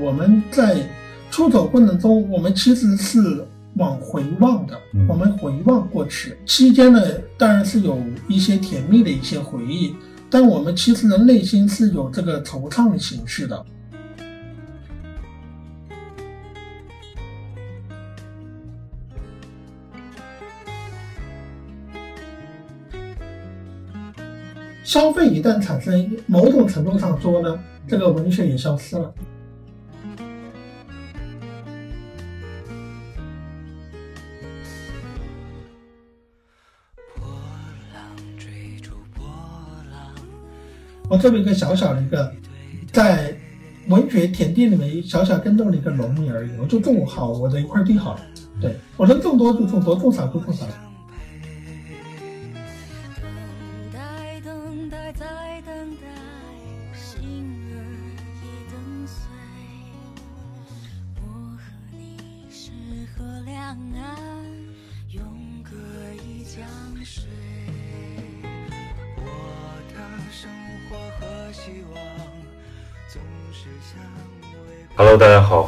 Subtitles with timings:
[0.00, 0.76] 我们在
[1.30, 3.44] 出走过程中，我们其实是
[3.76, 7.00] 往回望的，我们回望过去期间呢，
[7.36, 7.98] 当然是有
[8.28, 9.94] 一些甜蜜的一些回忆，
[10.30, 13.64] 但我们其实的内心是有这个惆怅的形式的。
[24.84, 27.58] 消费一旦产生，某种程度上说呢，
[27.88, 29.12] 这个文学也消失了。
[41.14, 42.32] 我这么一个小小的一个，
[42.92, 43.32] 在
[43.86, 48.20] 文学田地里面小小耕种的一个农民而已，我就种好我的一块地好了。
[48.60, 50.66] 对我能种多就种多，种少就种少。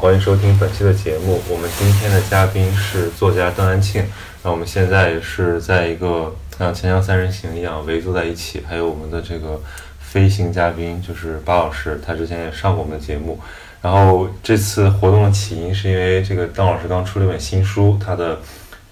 [0.07, 1.41] 欢迎收听本期的节目。
[1.51, 4.05] 我们今天的嘉宾是作家邓安庆。
[4.45, 9.61] 那我们现在是在一个像《锵锵三人行》一样围坐在一起，还有我们的这个
[9.99, 13.41] 飞行嘉宾就是巴老师，他之前也上过我们的节目。
[13.83, 18.39] 然后这次活动的起因是因为这个邓老师刚出了一本新书，他的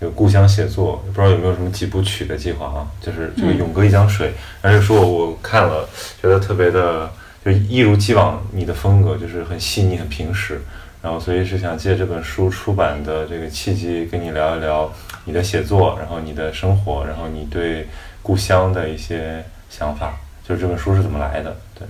[0.01, 2.91] 这个故乡写作，不知道有没有什么几部曲的计划啊？
[3.01, 5.89] 就是这个《永隔一江水》，而且说我看了，
[6.21, 7.09] 觉得特别的。
[7.45, 10.63] 就一如既往，你的风格就是很细腻、很平实，
[11.05, 14.91] 然后所以是想借这本书出版的这个契机，跟你聊一聊
[15.27, 17.87] 你的写作，然后你的生活，然后你对
[18.23, 20.15] 故乡的一些想法，
[20.49, 21.55] 就是这本书是怎么来的？
[21.79, 21.87] 对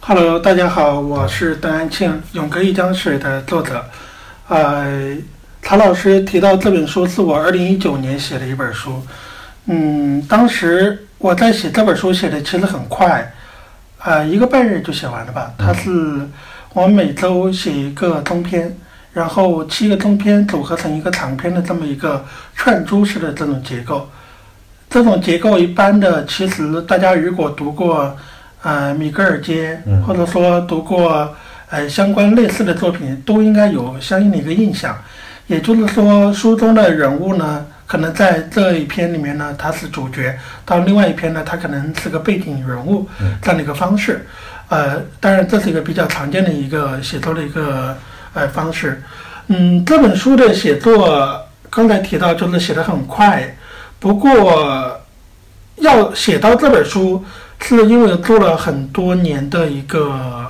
[0.00, 3.82] ，Hello，大家好，我是邓安庆，《永隔一江水》的作者。
[4.48, 5.16] 呃，
[5.62, 9.02] 曹老师提到这本书是我二零一九年写的一本书，
[9.68, 13.32] 嗯，当时我在写这本书写的其实很快。
[14.02, 15.50] 呃，一个半日就写完了吧？
[15.56, 15.90] 它是
[16.72, 18.72] 我每周写一个中篇，
[19.12, 24.08] 然后七个中篇组合成一个长篇的这么一个串珠式的这种结构。
[24.88, 28.16] 这种结构一般的，其实大家如果读过
[28.62, 31.34] 呃米格尔街，或者说读过
[31.70, 34.96] 呃相关类似的作品，都应该有相应的一个印象。
[35.48, 37.66] 也就是说，书中的人物呢。
[37.90, 40.32] 可能在这一篇里面呢，他是主角；
[40.64, 43.04] 到另外一篇呢，他可能是个背景人物，
[43.42, 44.24] 这样的一个方式。
[44.70, 47.94] 呃，当然这是一个比较常见的一个写作的一个
[48.32, 49.02] 呃方式。
[49.48, 51.38] 嗯，这本书的写作
[51.68, 53.56] 刚才提到就是写的很快，
[53.98, 54.98] 不过
[55.76, 57.24] 要写到这本书，
[57.60, 60.46] 是因为做了很多年的一个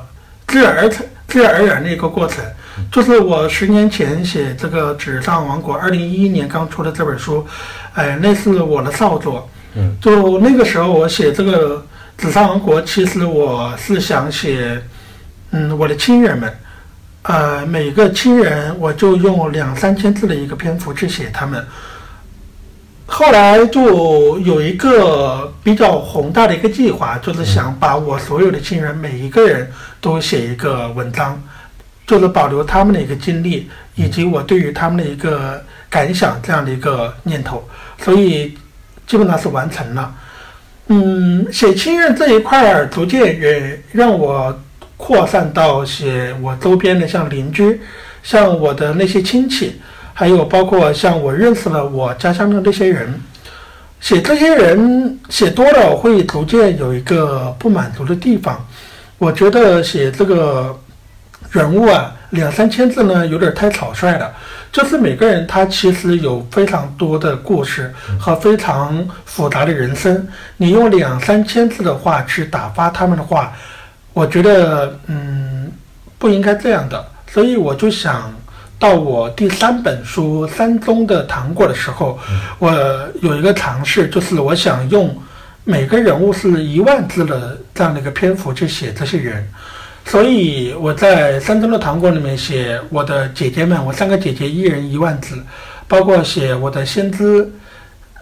[0.46, 2.44] 自然而成、自然而然的一个过程。
[2.92, 7.46] 就是我十年前写这个《纸上王国》，二零一一年刚出的这本书，
[7.94, 9.48] 哎，那是我的少作。
[9.74, 11.76] 嗯，就那个时候我写这个
[12.20, 14.78] 《纸上王国》，其实我是想写，
[15.52, 16.54] 嗯，我的亲人们，
[17.22, 21.66] 呃，每个亲人我就用两三千字的一个篇幅去写他们。
[23.06, 31.42] 后来就有一个比较宏大的一个计划，就是想把我所有的亲人每一个人都写一个文章。
[32.06, 37.66] 就是保留他们的一个经历，以及我对于他们的一个感想这样的一个念头，
[38.02, 38.58] 所以
[39.06, 40.12] 基本上是完成了。
[40.90, 44.54] 嗯，写亲人这一块儿，逐渐也让我
[44.96, 47.80] 扩散到写我周边的，像邻居，
[48.22, 49.80] 像我的那些亲戚，
[50.12, 53.14] 还有包括像我认识了我家乡的那些人。
[54.00, 58.62] 写这些人写多了，会逐渐有一个不满足的地方。
[59.16, 60.78] 我觉得写这个。
[61.50, 64.32] 人物啊，两三千字呢，有点太草率了。
[64.72, 73.52] 就是每个人他其实有非常多的故事和非常复杂的人生，你用两三千字的话去打发他们的话，
[74.12, 75.70] 我觉得嗯
[76.18, 77.04] 不应该这样的。
[77.26, 78.32] 所以我就想
[78.78, 82.16] 到我第三本书《山中的糖果》的时候，
[82.58, 82.70] 我
[83.22, 85.20] 有一个尝试，就是我想用
[85.64, 89.48] 每个人物是一万字的这样的一个篇幅去写这些人。
[90.10, 95.38] 所以我在《山中的糖果》里面写我的姐姐们，我三个姐姐一人一万字，
[95.86, 97.48] 包括写我的先知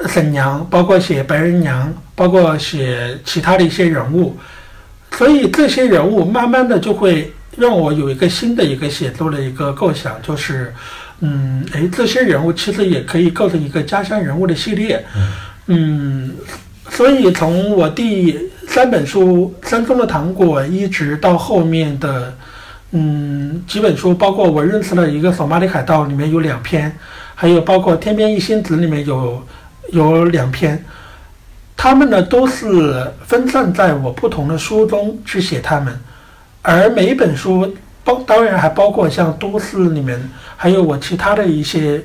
[0.07, 4.37] 婶娘，包括写白人娘，包括写其他的一些人物。
[5.13, 10.71] 所以这些人物慢慢的就会让我有一个新的一个写作的一个构想，就是，
[11.21, 15.03] 嗯，哎，这些人物其实也可以构成一个家乡人物的系列，
[15.69, 16.33] 嗯，
[16.91, 18.39] 所以从我第。
[18.69, 22.33] 三本书《山中的糖果》一直到后面的，
[22.93, 26.95] 嗯，几本书，包括我认识了一个索马里海盗，里面有两篇，
[27.35, 29.43] 还有包括天边一星子里面有
[29.91, 30.85] 有两篇，
[31.77, 35.99] 他们呢都是分散在我不同的书中去写他们，
[36.63, 37.75] 而每一本书
[38.05, 40.23] 包当然还包括像都市里面
[40.57, 42.01] 还有我其他的一些，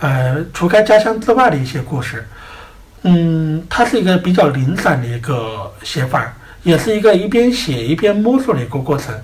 [0.00, 2.26] 呃，除开家乡之外的一些故事。
[3.02, 6.30] 嗯，它是一个比较零散的一个写法，
[6.62, 9.14] 也是一个一边写一边摸索的一个过程。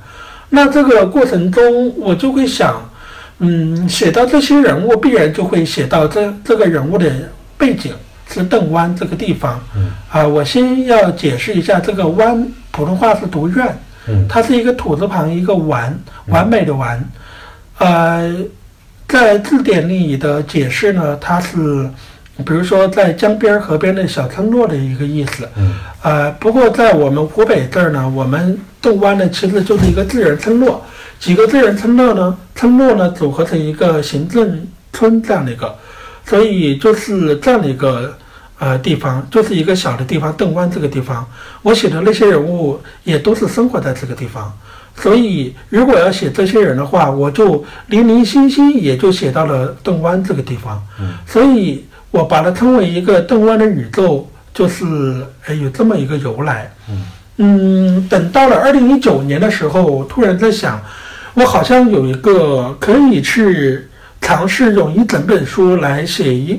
[0.48, 2.80] 那这个过程中，我就会想，
[3.40, 7.12] 嗯，写到这些人物，必然就会写到这这个人物的
[7.58, 7.92] 背景
[8.26, 9.60] 是邓湾这个地方。
[9.76, 9.90] 嗯。
[10.10, 13.78] 啊，我先要解释一下，这个湾普通话是读院，
[14.08, 15.94] 嗯，它是一个土字旁一个完，
[16.28, 17.10] 完美的完。
[17.76, 18.34] 呃，
[19.06, 21.90] 在字典里的解释呢，它是。
[22.44, 25.48] 比如说，在江边河边的小村落的一个意思。
[25.56, 25.74] 嗯。
[26.02, 30.84] 呃，不过在我们湖北这儿呢，我们邓湾呢其实就是一个自然村落，
[31.18, 35.74] 几个自然村落呢，村落呢组合成一个行政村这样的一个，
[36.26, 38.14] 所以就是这样的一个
[38.58, 41.26] 呃地方，就是一个小的地方，邓湾这个地方，
[41.62, 44.52] 我写的那些人物也都是生活在这个地方，
[44.94, 50.80] 所以如果要写这些人的话，我就零零星星也就写到了邓湾这个地方。
[51.00, 51.14] 嗯。
[51.26, 51.84] 所以。
[52.10, 54.84] 我把它称为一个邓湾的宇宙，就是
[55.46, 56.70] 哎有这么一个由来。
[57.36, 60.80] 嗯，等到了二零一九年的时候，我突然在想，
[61.34, 63.86] 我好像有一个可以去
[64.22, 66.58] 尝试用一整本书来写一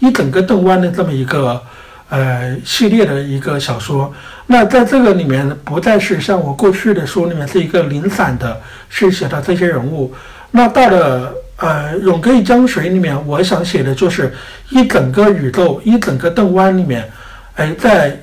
[0.00, 1.62] 一整个邓湾的这么一个
[2.08, 4.12] 呃系列的一个小说。
[4.46, 10.12] 那在这个里面，不再是像我过去的书里面是一个零散的，是写到这些人物。
[10.50, 11.32] 那到了。
[11.58, 14.30] 呃，永隔一江水里面，我想写的就是
[14.68, 17.10] 一整个宇宙，一整个邓湾里面，
[17.54, 18.14] 哎，在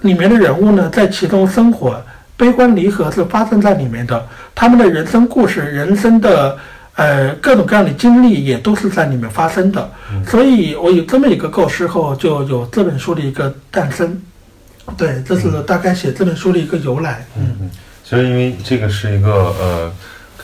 [0.00, 2.02] 里面的人物呢，在其中生活，
[2.38, 6.56] 悲欢离合是发生在里面的，他们的人生故事、人生的
[6.94, 9.90] 呃各种各样的经历也都是在里面发生的。
[10.26, 14.18] 所以我有这么一个构思后，就有这本书的一个诞生。
[14.96, 17.26] 对，这是大概写这本书的一个由来。
[17.36, 17.70] 嗯嗯，
[18.02, 19.92] 其实因为这个是一个呃。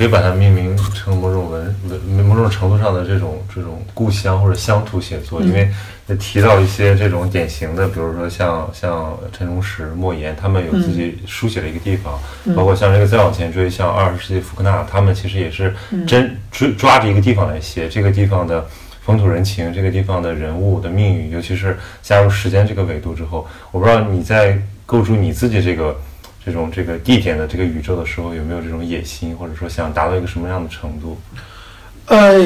[0.00, 5.70] 可以把它命名成某种文文某种程度上的这种这种故乡或者乡土写作，因为
[6.18, 12.18] 提到一些这种典型的，比如说像像陈忠实、莫言，他们有自己书写的一个地方，
[12.56, 15.74] 包括像这个再往前追，像二十世纪福克纳，他们其实也是
[16.06, 18.66] 真追抓着一个地方来写这个地方的
[19.02, 25.94] 风土人情，这个地方的人物的命运，尤其是加入时间这个维度之后，我不知道你在构筑你自己这个。
[26.50, 31.16] 这种这个地点的这个宇宙的时候，有没有这种野心，或者说想达到一个什么样的程度？
[32.06, 32.44] 呃，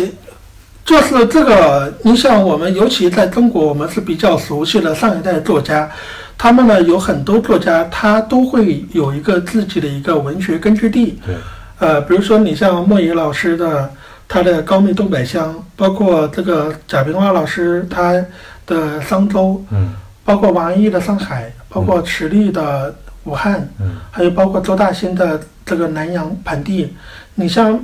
[0.84, 5.90] 就是这个，你像，我们尤其在中国，我们是比较熟悉的上一代作家，
[6.36, 11.18] 他们呢有很多作家，他都会有一个自己的一个文学根据地。
[11.24, 11.34] 对。
[11.78, 13.90] 呃，比如说你像莫言老师的
[14.28, 18.22] 他的高密东北乡，包括这个贾平凹老师他
[18.66, 19.94] 的商周，嗯，
[20.26, 22.94] 包括王安忆的上海，包括池莉的。
[23.24, 26.94] 武汉，嗯，还有包括周大兴的这个南阳盆地，
[27.34, 27.78] 你像，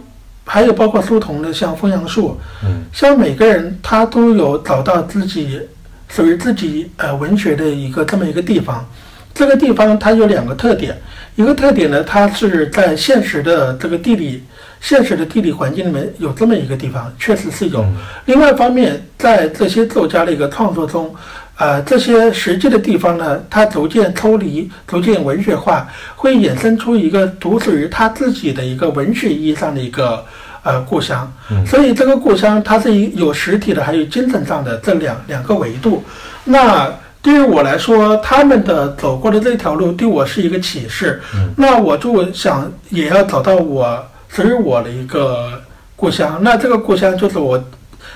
[0.45, 5.61] 还有包括苏童的像枫杨树，嗯，像每个人他都有找到自己
[6.09, 8.87] 属于自己呃文学的一个这么一个地方，
[9.33, 10.97] 这个地方它有两个特点，
[11.37, 14.43] 一个特点呢，它是在现实的这个地理
[14.81, 17.85] 现实的地理环境里面有这么一个地方，确实是有，
[18.27, 21.15] 另外一方面，在这些作家的一个创作中。
[21.61, 25.87] 呃，这些实际的地方呢，它逐渐抽离，逐渐文学化，
[26.17, 30.25] 会衍生出一个独属于他自己的一个文学意义上的一个
[30.63, 31.31] 呃故乡。
[31.67, 36.03] 所以这个故乡它是有实体的，还有精神上的这两两个维度。
[36.45, 36.91] 那
[37.21, 41.21] 对于我来说，他们的走过的这条路对我是一个启示。
[41.55, 45.61] 那我就想也要找到我属于我的一个
[45.95, 46.39] 故乡。
[46.41, 47.63] 那这个故乡就是我。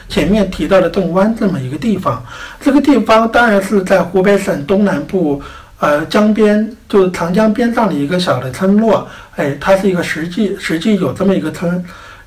[0.09, 2.25] 前面提到的邓湾这么一个地方，
[2.61, 5.43] 这个地方当然是在湖北省东南部，
[5.79, 9.09] 呃，江边，就是长江边上的一个小的村落。
[9.37, 11.85] 哎，它是一个实际实际有这么一个村，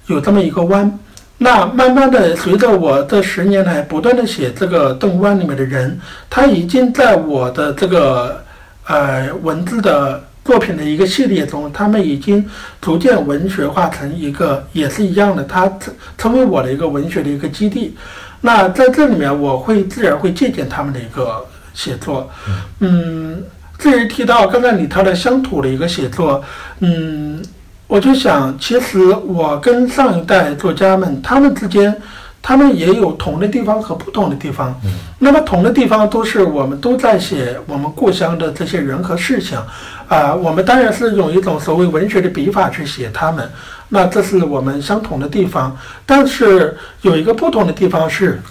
[0.08, 1.00] 有这么一个湾。
[1.38, 8.44] 那慢慢的，随着我这十年来不断的写这个邓湾里面的人，他已经在我的这个
[8.88, 10.24] 呃文字的。
[10.48, 12.44] 作品的一个系列中，他们已经
[12.80, 17.98] 逐渐文学化成一个，也是一样的，它成成为我的一个文学的一个基地。
[18.40, 22.30] 那在这里面，我会自然会借鉴他们的一个写作。
[22.80, 23.44] 嗯，
[23.78, 26.42] 至于提到刚才你他的乡土的一个写作，
[26.80, 27.44] 嗯，
[27.86, 31.94] 我就想，其实我跟上一代作家们他们之间
[32.42, 34.74] 他们也有同的地方和不同的地方。
[34.86, 39.60] 嗯，那么同的地方都是我们都在写我们故乡的这些人和事情，
[40.08, 43.50] 啊，我们当然是用一种所谓文学的笔法去写他们。
[43.90, 48.42] 那这是我们相同的地方，但是有一个不同的地方是，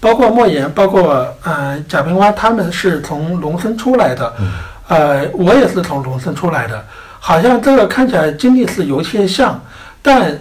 [0.00, 4.34] 包括莫言，包括呃贾平凹，他们是从农村出来的，
[4.88, 6.84] 呃，我也是从农村出来的，
[7.18, 9.60] 好像这个看起来经历是有些像，
[10.02, 10.36] 但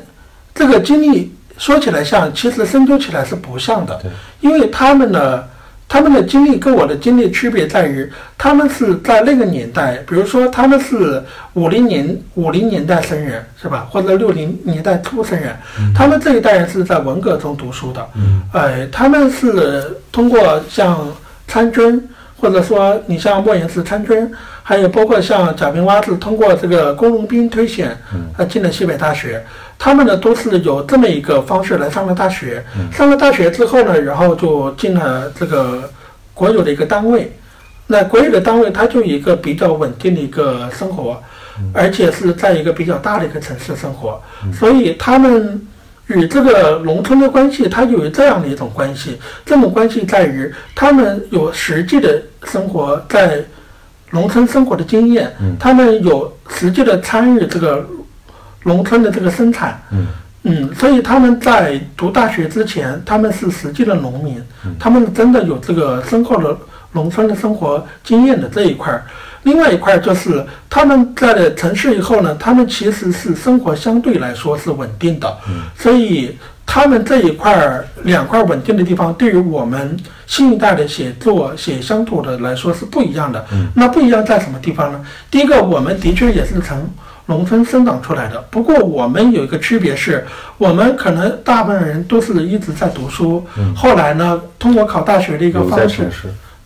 [0.54, 4.00] 这个经历说起来像，其实深究起来是不像的，
[4.42, 5.44] 因为他们呢。
[5.88, 11.22] 他们的经历跟我的经历区别在于，他们是在那个年代，比如说他们是
[11.54, 13.88] 五零年五零年代生人，是吧？
[13.90, 15.56] 或者六零年代初生人，
[15.96, 18.10] 他们这一代人是在文革中读书的，
[18.52, 21.08] 呃，他们是通过像
[21.48, 22.02] 参军，
[22.38, 24.30] 或者说你像莫言是参军，
[24.64, 27.96] 还有包括像贾平凹是通过这个工农兵推选，
[28.38, 29.42] 呃，进了西北大学。
[29.78, 35.90] 他们呢都是有这么一个方式来上了大学，上了大学之后呢，然后就进了这个
[36.34, 37.32] 国有的一个单位。
[37.86, 41.22] 那国有的单位，它就一个比较稳定的一个生活，
[41.72, 44.20] 而且是在一个比较大的一个城市生活。
[44.52, 45.62] 所以他们
[46.08, 49.20] 与这个农村的关系，它有这样的一种关系。
[49.46, 53.44] 这种关系在于，他们有实际的生活在
[54.10, 57.86] 农村生活的经验，他们有实际的参与这个。
[58.68, 60.08] 农村的这个生产，嗯，
[60.42, 64.42] 嗯，所以他们在读大学之前，他们是实际的农民，
[64.80, 66.58] 他们真的有这个深厚的
[66.92, 69.06] 农村的生活经验的这一块儿。
[69.44, 75.38] 另外一块就是他们在了城市以后呢，他们其实是生活相对来说是稳定的，
[75.78, 79.96] 所以他们这一块儿两块稳定的地方，对于我们
[80.26, 83.46] 新一代的写作写乡土的来说是不一样的。
[83.76, 85.00] 那不一样在什么地方呢？
[85.30, 86.90] 第一个，我们的确也是从。
[87.28, 90.24] 农村生长出来的，不过我们有一个区别是，
[90.58, 93.44] 我们可能大部分人都是一直在读书，
[93.76, 96.08] 后来呢，通过考大学的一个方式，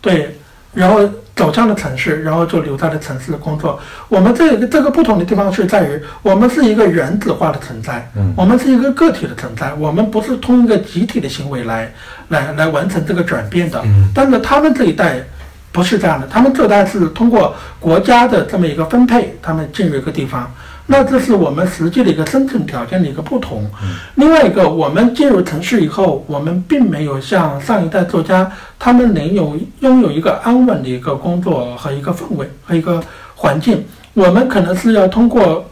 [0.02, 0.36] 对，
[0.74, 3.80] 然后走向了城市，然后就留在了城市工作。
[4.08, 11.90] 我们这个这个不同的地方是在于，我们是一个原子化的存在，我们是一个个体的存在，我们不是通过集体的行为来
[12.28, 13.82] 来来完成这个转变的。
[14.14, 15.24] 但是他们这一代。
[15.72, 20.52] 不是这样的，他们这代是通过国家的这么一个分配，他们进入一个地方，
[20.86, 23.70] 那这是我们实际的一个生存条件的一个不同。
[24.16, 28.50] 另外一个，我们进入城市以后，我们并没有像上一代作家，
[28.80, 33.00] 他们能有拥有一个安稳的一个工作和一个氛围和一个
[33.36, 33.84] 环境。
[34.14, 35.64] 我们可能是要通过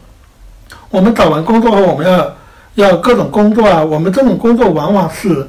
[0.90, 2.36] 我们找完工作后，我们要
[2.76, 5.44] 要各种工作啊，我们这种工作往往是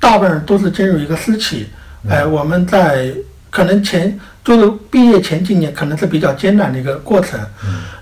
[0.00, 1.68] 大部分人都是进入一个私企，
[2.08, 3.14] 哎，我们在。
[3.52, 7.38] 可能前就是毕业前几年可能是比较艰难的一个过程，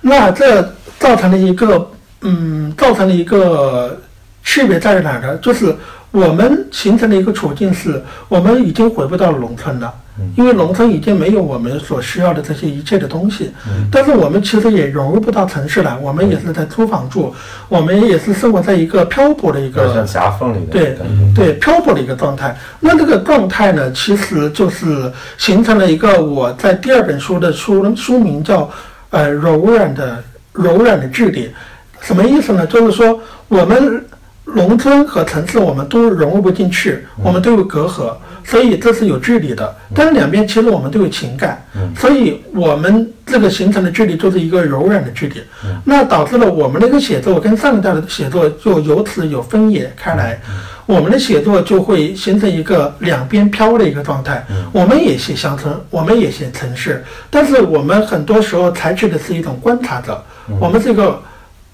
[0.01, 0.63] 那这
[1.01, 1.91] 造成了一个
[2.23, 4.01] 嗯，造成了一个
[4.45, 5.37] 区别在于哪呢？
[5.39, 5.75] 就是
[6.13, 9.93] 我们形成的一个处境是，我们已经回不到农村了。
[10.37, 13.51] 因为农村已经没有我们所需要的这些一切的东西，
[13.91, 17.35] 但是我们其实也融入不到城市来，我们也是在租房住，
[17.69, 20.97] 我们也是生活在一个漂泊的一个像夹缝里的对
[21.35, 22.57] 对漂泊的一个状态。
[22.79, 28.71] 那这个状态呢，其实就是形成了一个我在第二本书的书书名叫
[29.11, 30.23] 呃柔软的
[30.53, 31.51] 柔软的质地，
[32.01, 32.67] 什么意思呢？
[32.67, 34.05] 就是说我们
[34.55, 38.13] 农村和城市我们都融入不进去，我们都有隔阂。
[38.43, 41.63] 所以这是有距离的，但是两边其实我们都有情感，
[41.95, 45.43] 所以我们这个形成的距离就是一个柔软的距离，
[45.85, 50.41] 那导致了我们那个写作跟上一代的写作就由此有分野开来，
[50.87, 54.45] 我们的写作就会形成一个两边飘的一个状态。
[54.73, 60.21] 我们也写乡村，我们也写城市，但是我们很多时候采取的是一种观察者，
[60.59, 61.23] 我们这个。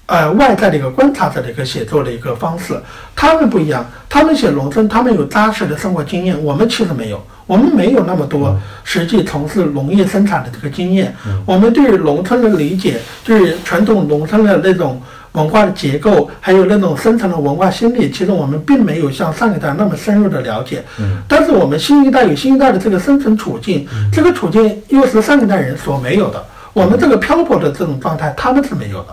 [0.07, 2.81] 呃，外在的一个观察者的一个写作的一个方式，
[3.13, 3.85] 他们不一样。
[4.09, 11.13] 他们写农村，他们有扎实的生活经验，我们其实没有，我们没有那么多实际从事农业生产的这个经验。
[11.45, 15.01] 我们对于农村的理解，对传统农村的那种
[15.33, 20.81] 文化的结构，还有那种深层的文化心理，其实我们并没有像上一代那么深入的了解。
[21.27, 26.41] 但是我们新一代有新一代的这个生存处境，这个处境又是上一代人所没有的。
[26.71, 29.07] 我们这个漂泊的这种状态，他们是没有的。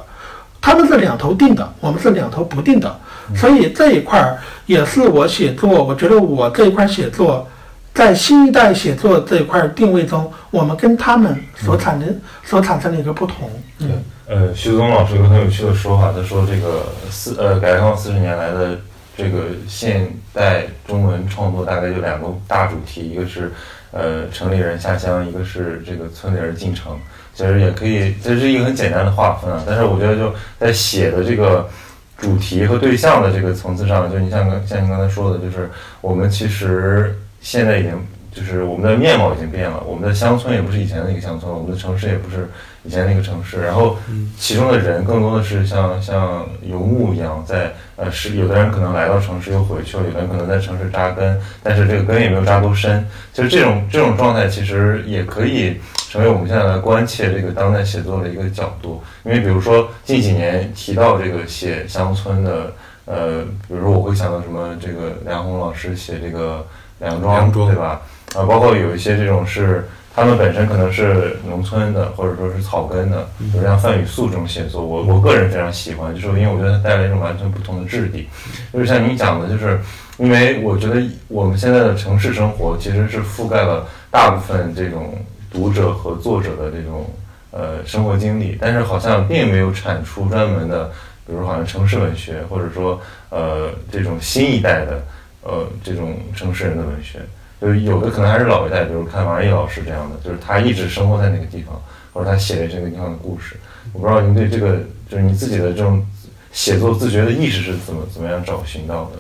[0.65, 2.99] 他们是两头定的，我们是两头不定的，
[3.37, 5.85] 所以这一块儿也是我写作。
[5.85, 7.47] 我觉得我这一块写作，
[7.93, 13.51] 在新一代写作这一块定位中，我们跟他们所产生所产生的一个不同。
[13.79, 13.89] 对，
[14.27, 18.79] 呃，徐子东老师有个很有趣的说法，他说这个四呃改革开放四十年来的
[19.19, 23.53] 这个现代中文创作大概就两个大主题，一个是
[23.91, 26.99] 呃城里人下乡，一个是这个村里人进城。
[27.35, 29.63] 其实也可以，这是一个很简单的划分啊。
[29.67, 31.69] 但是我觉得就在写的这个
[32.17, 35.69] 主题和对象的这个层次上，就你像像你刚才说的，就是
[36.01, 37.93] 我们其实现在已经
[38.33, 42.49] 就是我们的面貌已经变了，我们的乡村也不是以前的一个乡村了，我们的城市也不是
[42.85, 43.97] 以前那个城市，然后
[44.39, 55.81] 其中的人更多的是像像游牧一样在呃是有的人可能来到城市又回去了，有的人可能在城市扎根，但是这个根也没有扎多深，就是这种这种状态其实也可以。
[56.15, 62.73] 成为我们现在来关切这个当代写作的一个角度，因为比如说近几年提到这个写乡村的，
[63.05, 66.65] 呃，比如说我会想到什么这个梁红老师写这个
[67.01, 68.01] 梁庄，对吧？
[68.37, 78.29] 啊，包括有一些这种是他们本身可能是农村的，或者说是草根的，比如像范雨素这种写作，我我个人非常喜欢，就是因为我觉得它带来一种完全不同的质地，
[78.73, 79.81] 就是像你讲的，就是
[80.19, 85.15] 因为我觉得我们现在的城市生活其实是覆盖了大部分这种。
[85.55, 87.09] 读者和作者的这种
[87.53, 90.91] 呃生活经历，但是好像并没有产出专门的，
[91.25, 95.01] 比如好像城市文学，或者说呃这种新一代的
[95.43, 97.21] 呃这种城市人的文学，
[97.65, 101.81] 就是有的可能还是老一代，比如看王安忆老师这样的，就是他一直生活在那个地方，
[102.13, 103.57] 或者他写的这个地方的故事。
[103.93, 104.77] 我不知道您对这个
[105.09, 106.05] 就是你自己的这种
[106.53, 109.11] 写作自觉的意识是怎么怎么样找寻到的？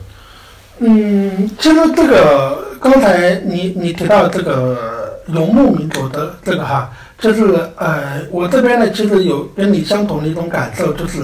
[0.80, 4.92] 嗯，其实这个刚才你你提到这个。
[5.28, 7.44] 游牧民族的这个哈，就是
[7.76, 11.22] 呃，我这边呢，其实有跟你相同的一种感受，就是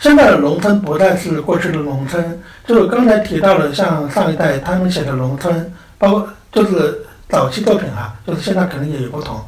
[0.00, 2.40] 现在的农村不再是过去的农村。
[2.66, 9.38] 就是刚才提到的，像上一代他们写的农村，包括就是早期作品哈，就是现在可能也有不同。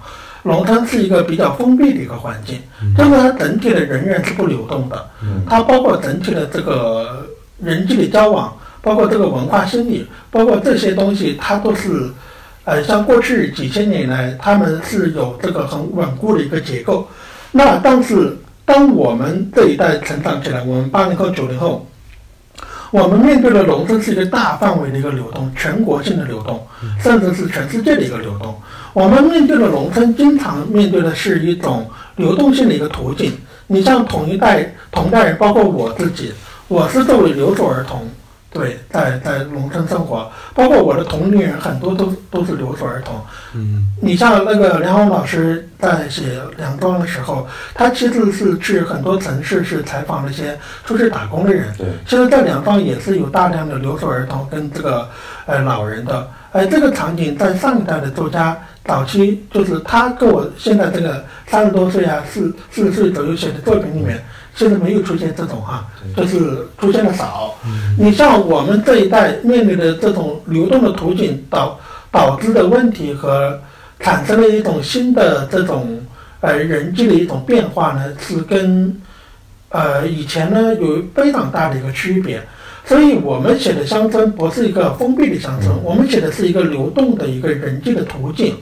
[0.43, 2.61] 农村是一个比较封闭的一个环境，
[2.97, 5.09] 就是它整体的人员是不流动的，
[5.49, 7.27] 它包括整体的这个
[7.59, 12.11] 人际的交往，包括这个文化心理，包括这些东西，它都是。
[12.65, 17.09] 呃，像过去几千年来，他们是有这个很稳固的一个结构。
[17.51, 18.37] 那但是，
[18.67, 21.89] 当我们这一代成长起来，我们八零后、九零后，
[22.91, 26.67] 我们面对的农村是一个大范围的一个流动，全国性的流动，
[27.03, 28.55] 甚至是全世界的一个流动。
[28.95, 31.87] 我们面对的农村，经常面对的是一种
[32.17, 33.33] 流动性的一个途径。
[33.67, 36.33] 你像同一代同代人，包括我自己，
[36.69, 38.09] 我是作为留守儿童。
[38.51, 43.15] 对，在在农村生活，包括我的同龄人很多都都是留守儿童。
[43.55, 51.75] 嗯，你像那个梁红老师在写《梁庄》的时候，他其实是去很多城市是采访那些出去打工的人。
[51.77, 55.07] 对，其实，在梁庄也是有大量的留守儿童跟这个
[55.45, 56.27] 呃老人的。
[56.51, 64.25] 而这个场景在上一代的作家早期，就是他跟我现在这个三十多岁啊，四四十岁左右写的作品里面。
[64.59, 67.55] 现在没有出现这种哈，就是出现的少。
[67.97, 71.79] 你像我们这一代面临的这种流动的途径导
[72.11, 73.57] 导致的问题和
[74.01, 76.01] 产生了一种新的这种
[76.41, 79.01] 呃人际的一种变化呢，是跟
[79.69, 82.43] 呃以前呢有非常大的一个区别。
[82.85, 88.57] 所以我们写的乡村不是一个封闭的乡村，我们写的是一个流动的一个人际的途径。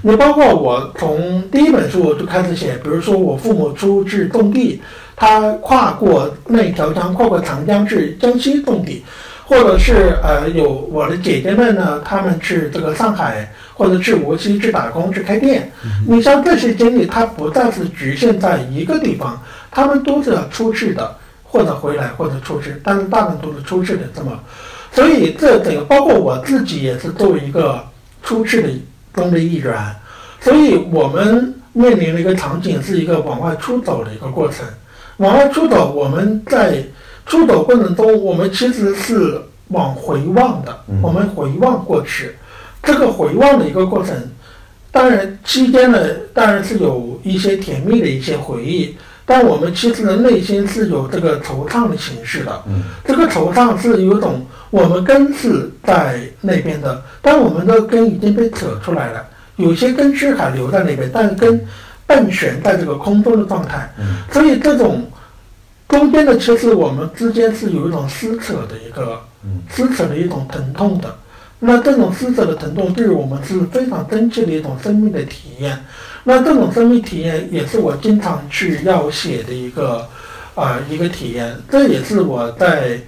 [0.00, 4.80] 你包括我从第一本书我就开始写，比如说我父母出去种地。
[5.22, 9.04] 他跨过那条江，跨过长江去江西种地，
[9.44, 15.70] 或者是呃有我的姐姐们呢，他们去这个上海或者去无锡去打工去开店。
[16.08, 24.00] 你像这些经历，它不再是局限在一个地方，他们都是要出去的，或者回来或者出去，但是大部分都是出去的。
[24.12, 24.36] 这么，
[24.90, 27.80] 所以这整个包括我自己也是作为一个
[28.24, 28.68] 出去的
[29.14, 29.72] 中的一员，
[30.40, 34.66] 所以我们面临的一个场景是一个往外出走的一个过程。
[35.18, 36.82] 往外出走，我们在
[37.26, 40.76] 出走过程中，我们其实是往回望的。
[41.02, 42.34] 我们回望过去，
[42.82, 44.16] 这个回望的一个过程，
[44.90, 45.98] 当然期间呢，
[46.34, 52.62] 当然是有一些甜蜜的一些回忆，但我们其实的内心是有这个惆怅的情绪的。
[53.04, 59.24] 这个惆怅是有种我们根是在那边的，但我们的根已经被扯出来了，
[59.56, 61.60] 有些根是还留在那边，但是根。
[62.06, 63.90] 半悬在这个空中的状态，
[64.30, 65.04] 所以这种
[65.88, 69.20] 中间的，其实我们之间是有一种撕扯的一个
[69.70, 71.14] 撕扯的一种疼痛的。
[71.64, 75.78] 那这种撕扯的疼痛，对于我们是非常真切的一种生命的体验。
[76.24, 80.08] 那这种生命体验，也是我经常去要写的一个
[80.54, 81.56] 啊一个体验。
[81.70, 82.98] 这也是我在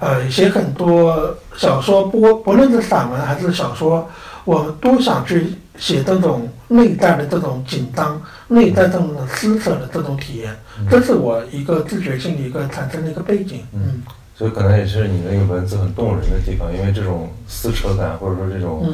[0.00, 4.10] 呃写很多小说，不不论是散文还是小说，
[4.44, 8.20] 我都想去写这种内在的这种紧张。
[8.46, 10.54] 内在这种撕扯的这种体验，
[10.90, 13.64] 这是我一个自觉性的一个产生的一个背景。
[13.72, 14.02] 嗯，
[14.36, 18.86] 所以可能也是你那个文字很动人的地方，因为这种撕扯感，或者说这种，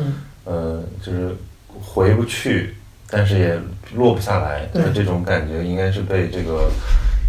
[0.44, 1.34] 呃，就是
[1.82, 2.76] 回不去，
[3.10, 3.60] 但是也
[3.94, 6.70] 落不下来的这种感觉，应该是被这个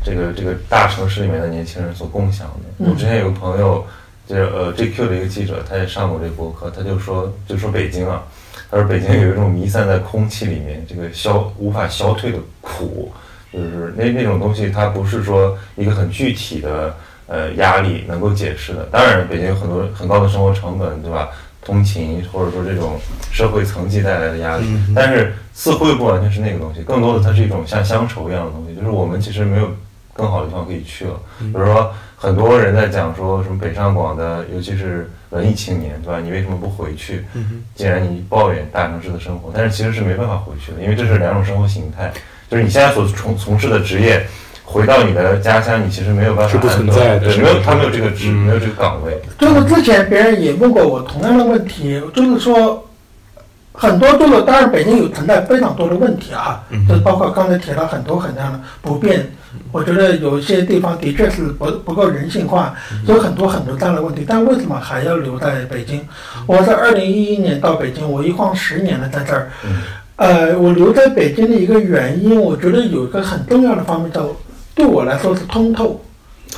[0.06, 2.86] 这个这个大城市里面的年轻人所共享的。
[2.86, 3.84] 嗯我之前有个朋友，
[4.28, 8.24] 就是呃 GQ 的一个记者，他也上过这个博客，他就说就说北京啊，
[8.72, 13.12] 他说北京有一种弥散在空气里面，这个消无法消退的苦，
[13.52, 16.96] 就是那那种东西，它不是说一个很具体的
[17.28, 18.88] 呃压力能够解释的。
[18.92, 21.30] 当然，北京有很多很高的生活成本，对吧？
[21.64, 23.00] 通勤或者说这种
[23.32, 29.70] 社会层级带来的压力，但是似乎又不完全是那个东西，更多的它是一种像乡愁一样的东西，就是我们其实没有
[30.12, 31.14] 更好的地方可以去了。
[31.38, 36.22] 比如说，很多人在讲说什么北上广的，尤其是文艺青年，对吧？
[36.24, 37.26] 你为什么不回去？
[37.76, 42.14] 既然你抱怨大城市的生活，但是其实是没办法回去的，因为这是两种生活形态，
[42.50, 44.26] 就是你现在所从从事的职业。
[44.64, 49.22] 回到你的家乡，你其实没有办法是不存在的对，没有他没有这个职，没有这个岗位。
[49.38, 52.88] 就是之前别人也问过我同样的问题，就是说，
[53.74, 59.30] 很多这个当然北京有存在非常多的问题啊，就是包括刚才提到很多很多的不便，
[59.72, 62.74] 我觉得有一些地方的确是不不够人性化，
[63.08, 66.02] 有很多很多这样的问题，但为什么还要留在北京？
[66.46, 69.52] 我在二零一一年到北京，我一晃十年了在这儿。
[70.18, 74.28] 呃，我留在北京的一个原因，我觉得有一个很重要的方面叫，
[74.76, 76.00] 对我来说是通透。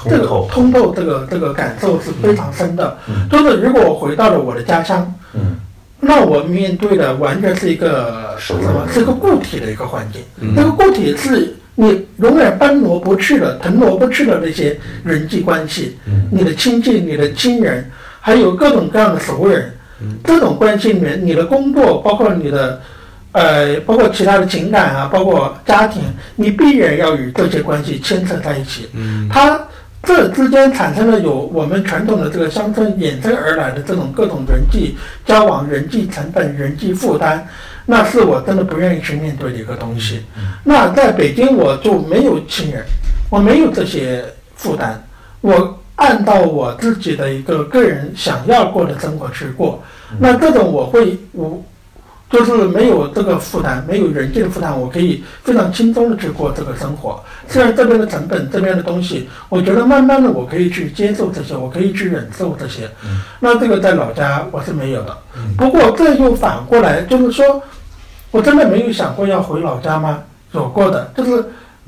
[0.10, 2.98] 这个通透，通透这个这个感受是非常深的。
[3.08, 5.56] 嗯就是如果我回到了我的家乡，嗯，
[6.00, 8.88] 那我面对的完全是一个什么？
[8.92, 10.22] 是一个固体的一个环境。
[10.42, 19.74] 嗯这个固体是你永远搬挪不去的、腾挪不去的那些人际关系，嗯你的亲戚、你的亲人，还有各种各样的熟人。
[20.24, 22.82] 这种关系里面，你的工作，包括你的。
[23.36, 26.04] 呃，包括其他的情感啊，包括家庭，
[26.36, 28.88] 你必然要与这些关系牵扯在一起。
[28.94, 29.60] 嗯它
[30.04, 37.44] 这之间产生了有我们传统的这个乡村衍生而来的这种各种人际交往、人际成本、人际负担，
[37.86, 40.24] 那是我真的不愿意去面对的一个东西。
[40.64, 42.84] 那在北京我就没有亲人，
[43.30, 44.24] 我没有这些
[44.56, 44.98] 负担，
[45.42, 49.82] 我按照我自己的一个个人想要过的生活去过。
[50.20, 51.64] 那这种我会无。
[52.34, 57.24] 就是没有这个负担，没有人际的负担，我可以非常轻松的去过这个生活。
[57.48, 62.90] 虽然这边的成本，这边的东西，我觉得慢慢的我可以去接受这些，我可以去忍受这些。
[63.40, 65.16] 那这个在老家我是没有的。
[65.56, 67.62] 不过这又反过来，就是说，
[68.32, 70.24] 我真的没有想过要回老家吗？
[70.54, 71.46] 有过的，就是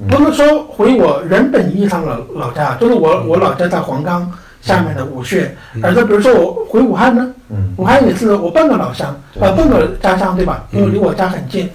[0.07, 4.31] 不是说回我原本意义上的老家，就是我我老家在黄冈
[4.65, 10.65] 下面的武穴，而且比如说我回武汉呢，嗯武汉也是我半个老乡，呃，半个家乡，对吧？
[10.71, 11.69] 因为离我家很近。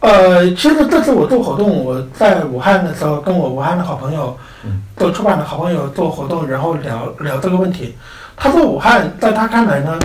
[0.00, 4.36] 呃，其实这次我做活动，我在武汉的时候，跟我武汉的好朋友，
[4.96, 7.94] 做出版的好朋友做活动，然后聊聊这个问题。
[8.36, 9.96] 他说武汉在他看来呢，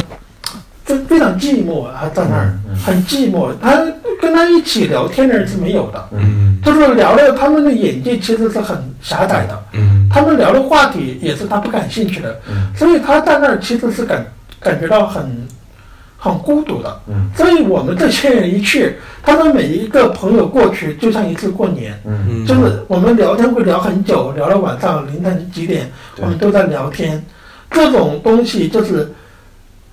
[0.88, 3.52] 非非常寂寞啊，在那儿很寂寞。
[3.62, 3.84] 他
[4.22, 9.64] 跟他一起聊天的人是没有的，嗯就是聊聊他们的眼界其实是很狭窄的。
[9.74, 14.26] 嗯他们聊的话题也是他不感兴趣的，嗯所以他在那儿其实是感
[14.62, 15.48] 感觉到很
[16.18, 17.00] 很孤独的。
[17.08, 27.22] 嗯所以我们这些人一去，他的每一个朋友过去就像一次过年，嗯嗯，就是我们聊天会聊很久，聊到晚上凌晨几点，我们都在聊天。
[27.70, 29.14] 这种东西就是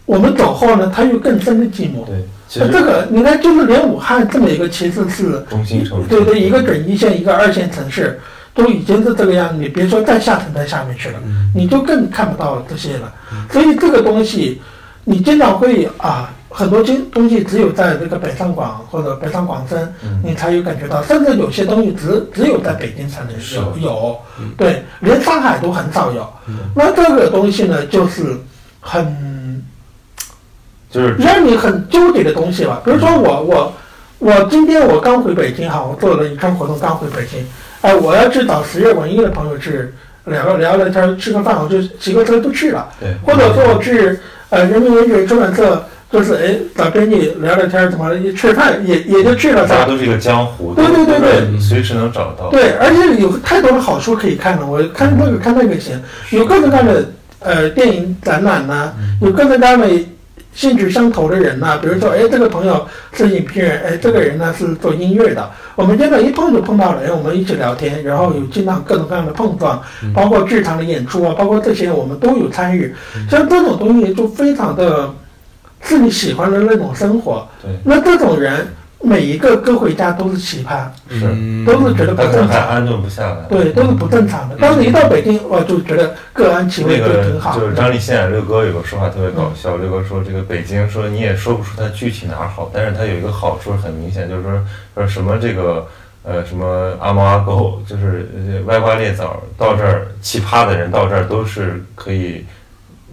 [0.06, 2.04] 我们走后呢，他有更深的寂寞。
[2.06, 8.20] 对，其实这个你看，就是连武汉这么一个其实是中心城市，对对，一个准一线，一个二线城市，
[8.54, 11.18] 都已经是这个样子，你别说再下沉在下面去了，
[11.54, 13.12] 你就更看不到这些了。
[13.50, 14.60] 所以这个东西，
[15.04, 20.20] 你经常会啊，很多经东西只有在这个北上广或者北上广深，嗯。
[20.22, 24.18] 你才有感觉到，甚至有些东西只只有在北京才能是有有，
[24.56, 26.30] 对，连上海都很少有。
[26.74, 28.36] 那这个东西呢，就是
[28.80, 29.04] 很
[30.94, 32.80] 就是让你很纠结的东西吧。
[32.84, 33.72] 比如说我我
[34.18, 37.44] 我今天我刚回北京哈，我做了一场活动刚回北京，
[37.80, 39.88] 哎，我要去找十月文艺的朋友去
[40.26, 44.16] 聊聊聊天吃个饭，我就骑个车就去了，对，或者说我去
[44.50, 52.48] 呃人民文学出版社，就是哎找编辑聊聊天，怎么吃饭也也就去了，大家都是一个江湖，对对对对对，随时能找到。
[52.50, 59.88] 对，而且有太多的好书可以看了，我看那个看那个行，有各种各样的呃电影展览呐、有各种各样的
[60.54, 69.82] 兴趣相投的人呐、比如说，哎，这个朋友是影评人，哎，这个人呢是做音乐的，我们真的一碰就碰到了，哎，我们一起聊天，然后有经常各种各样的碰撞，
[70.14, 72.94] 包括剧场的演出啊，包括这些我们都有参与，
[73.28, 75.12] 像这种东西就非常的
[75.80, 78.66] 是你喜欢的那种生活，对，那这种人
[79.04, 82.48] 每一个歌回家都是奇葩，是，嗯都是觉得不正常。
[82.48, 83.42] 还安顿不下来。
[83.48, 84.56] 对，都是不正常的。
[84.56, 87.58] 当时一到北京，我就觉得各安其位那个就挺好。
[87.58, 94.64] 就是张立宪六哥有个说法特别搞笑，六哥说这个北京说你也说不出它具体哪儿好，但是它有一个好处很明显，就是说
[94.94, 95.86] 说什么这个
[96.22, 102.44] 呃什么阿猫阿狗，就是呃歪瓜裂枣到这儿，奇葩的人到这儿都是可以，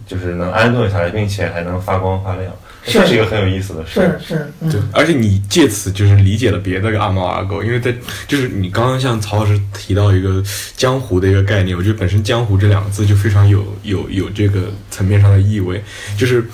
[0.06, 2.52] 就是能安顿下来，并且还能发光发亮，是
[2.84, 4.18] 这是一个很有意思的事。
[4.26, 7.94] 是是，对嗯，，而且你借此就是理解了别的阿猫阿狗，因为在
[8.26, 10.42] 就是你刚刚像曹老师提到一个
[10.76, 15.82] 江湖的一个概念，我觉得本身“江湖”这两个字就非常有有有这个层面上的意味，
[16.16, 16.44] 就是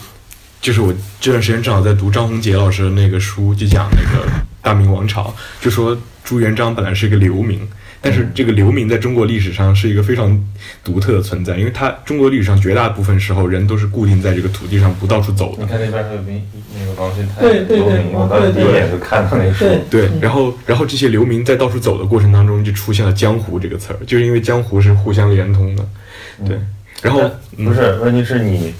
[0.61, 4.29] 就是我这段时间正好在读张宏杰老师的那个书，就讲那个
[4.61, 7.67] 大明王朝，就说朱元璋本来是一个流民。
[8.01, 10.39] 但是这个流民在中国历史上是一个非常
[10.85, 15.69] 独特的存在，因为它中国历史上绝大部分时候人都是固定在这个土地上不到处走的你。
[15.69, 16.43] 看那边还有民，
[16.79, 19.65] 那个王俊泰对对对我当时第一眼就看到那书。
[19.91, 25.85] 对然后然后这些流民在到处走的过程当中，就出现了“江湖”这个词儿，就是因为江湖是互相连通的，
[26.47, 26.59] 对。
[27.01, 27.21] 然后
[27.57, 28.75] 但不是，问题是你，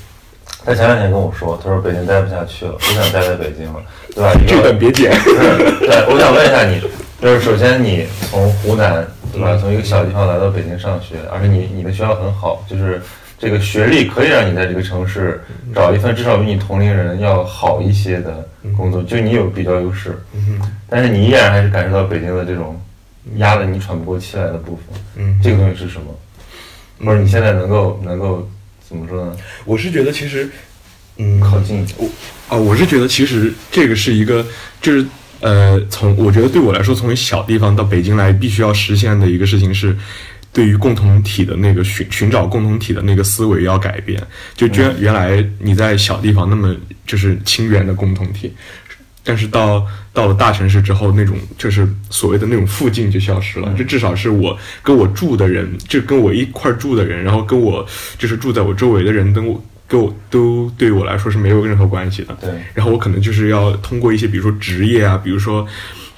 [0.65, 3.81] 他前两天跟我说，他说北京待不下去了，不想待在北京了，
[4.13, 4.33] 对吧？
[4.35, 6.81] 一这个段别剪，对，我想问一下你，
[7.21, 9.57] 就是首先你从湖南，对吧？
[9.57, 13.03] 从一个小地方来到北京上学，而且你你的学校很好，就是
[13.39, 15.43] 这个学历可以让你在这个城市
[15.75, 22.81] 找一份至少比你同龄人要好一些的工作，就你有比较优势，嗯但是你依然还是感受到北京的这种
[23.37, 25.01] 压得你喘不过气来的部分。
[25.17, 26.15] 嗯，这个东西是什么？
[27.05, 28.49] 或者你现在能够能够
[28.89, 29.37] 怎么说呢？
[29.65, 30.49] 我是觉得其实，
[31.17, 32.11] 嗯，靠近一点。
[32.49, 34.45] 啊，我是觉得其实这个是一个，
[34.81, 35.05] 就是
[35.41, 39.97] 呃，从我觉得对我来说，从小地方到北京来，必须要实现的一个事情是，
[40.53, 44.21] 对于共同体的那个寻寻找共同体的那个思维要改变。
[44.55, 46.75] 就原原来你在小地方那么
[47.07, 48.53] 就是亲缘的共同体，
[49.23, 53.73] 但是到到了大城市之后，那种就是所谓的那种附近就消失了。
[53.79, 57.87] 这至少是我跟我住的人，就跟我一块儿住的人，然后跟我
[58.19, 62.37] 就是住在我周围的人，跟我跟我都对我来说是没有任何关系的。
[62.41, 65.67] 对，然后我可能就是要通过一些，比如说职业啊，比如说，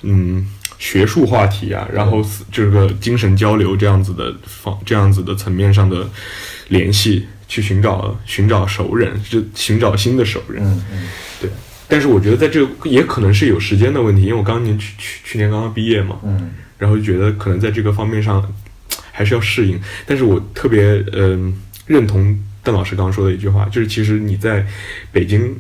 [0.03, 0.45] 嗯，
[0.79, 6.05] 学术话题啊，然后这个精神交流这样子的方这样子的层面上的
[6.69, 10.65] 联系，去寻找寻找熟人，就寻找新的熟人。
[10.65, 11.09] 嗯嗯，
[11.41, 11.51] 对
[11.87, 18.43] 但是我觉得在这个也可能是有时间的问题，因为我刚年去去去年刚刚毕业嘛，嗯然后就觉得可能在这个方面上
[19.13, 19.79] 还是要适应。
[20.07, 21.53] 但是我特别嗯、
[21.87, 24.67] 认同邓老师刚刚说的一句话，就是其实你在
[25.13, 25.59] 北京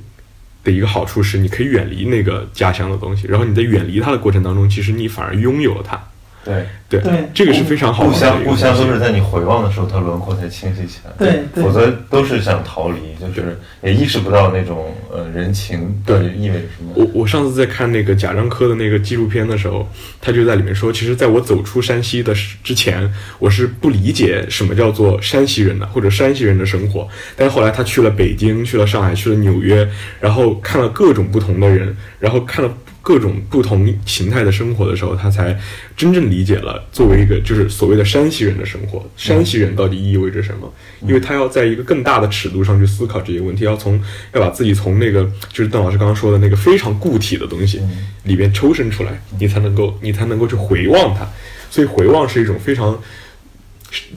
[0.65, 6.10] 的一个好处是，你可以远离那个家乡的东西，然后你在远离它的过程当中，其实你反而拥有了它。
[6.43, 11.13] 对，对，对这个是非常好互的互相都是在你回望的时候，它轮廓才清晰起来。
[11.19, 12.97] 对对否则都是想逃离，
[13.35, 16.93] 就是也意识不到那种呃人情对意味着什么。
[16.95, 19.87] 我我上次在看那个贾樟柯的那个纪录片的时候，
[20.21, 27.07] 他就在里面说，其实在我走出山西的之前，我是不理解什么叫做山西人的或者山西人的生活。
[27.37, 29.87] 但是后来他去了北京，去了上海，去了纽约，
[30.19, 32.73] 然后看了各种不同的人，然后看了
[33.03, 35.59] 各种不同形态的生活的时候，他才
[35.97, 40.73] 真正理解了作为一个就是所谓的山西人的生活，山西人到底意味着什么？
[41.01, 44.01] 因为他要在一个更大的尺度上去思考这些问题，要从
[44.35, 47.81] 要把自己从那个就是邓老师刚刚说的那个非常固体的东西
[48.25, 51.27] 里边抽身出来，你才能够你才能够去回望它。
[51.71, 53.01] 所以回望是一种非常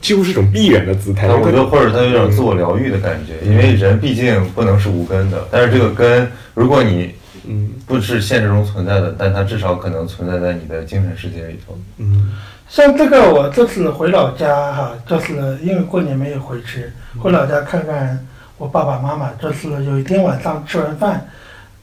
[0.02, 1.28] 几乎是一种必然的姿态。
[1.28, 5.48] 我觉得或者它有点自我疗愈的感觉，因为人毕竟不能是无根的。
[5.50, 7.12] 但是这个根，如果你
[7.46, 11.78] 嗯不是现实中存在的，但它至少可能存在在你的精神世界里头。
[11.98, 12.32] 嗯
[12.70, 18.26] 像这个，我这次回老家哈，就是因为过年没有回去，回老家看看
[18.58, 19.30] 我爸爸妈妈。
[19.40, 21.28] 就是有一天晚上吃完饭，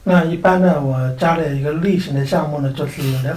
[0.03, 3.33] 那一般呢，我家里一个例行的项目呢，就是聊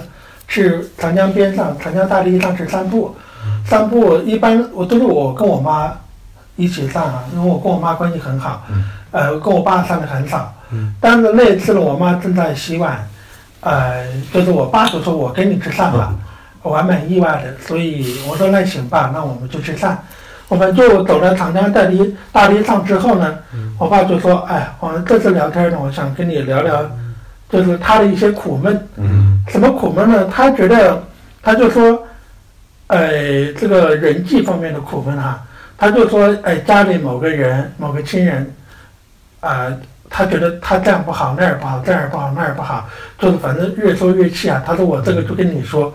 [0.47, 3.15] 去长江边上、长江大堤上去散步。
[3.63, 5.93] 散步一般我都是我跟我妈
[6.55, 8.65] 一起上啊，因为我跟我妈关系很好，
[9.11, 10.53] 呃，跟我爸上的很少。
[10.99, 13.07] 但是那一次呢，我妈正在洗碗，
[13.61, 16.13] 呃，就是我爸就说我跟你去上吧。
[16.61, 19.97] 我还蛮意外的，所以我说那行吧，那我们就去上。
[20.47, 23.35] 我们就走到长江大堤大堤上之后呢，
[23.79, 26.89] 我爸就说：“哎，我们这次聊天呢，我想跟你聊聊，
[27.49, 28.87] 就是他的一些苦闷。
[28.95, 30.27] 嗯什么苦闷呢？
[30.31, 31.03] 他觉得，
[31.41, 32.03] 他就说，
[32.87, 35.43] 呃，这个人际方面的苦闷哈，
[35.77, 38.51] 他就说，哎，家里某个人某个亲人，
[39.39, 39.71] 啊、
[40.17, 42.87] 他觉得他这样不好，那儿不好，这样不好，那儿不好，
[43.19, 44.63] 就是反正越说越气啊。
[44.65, 45.93] 他说我这个就跟你说，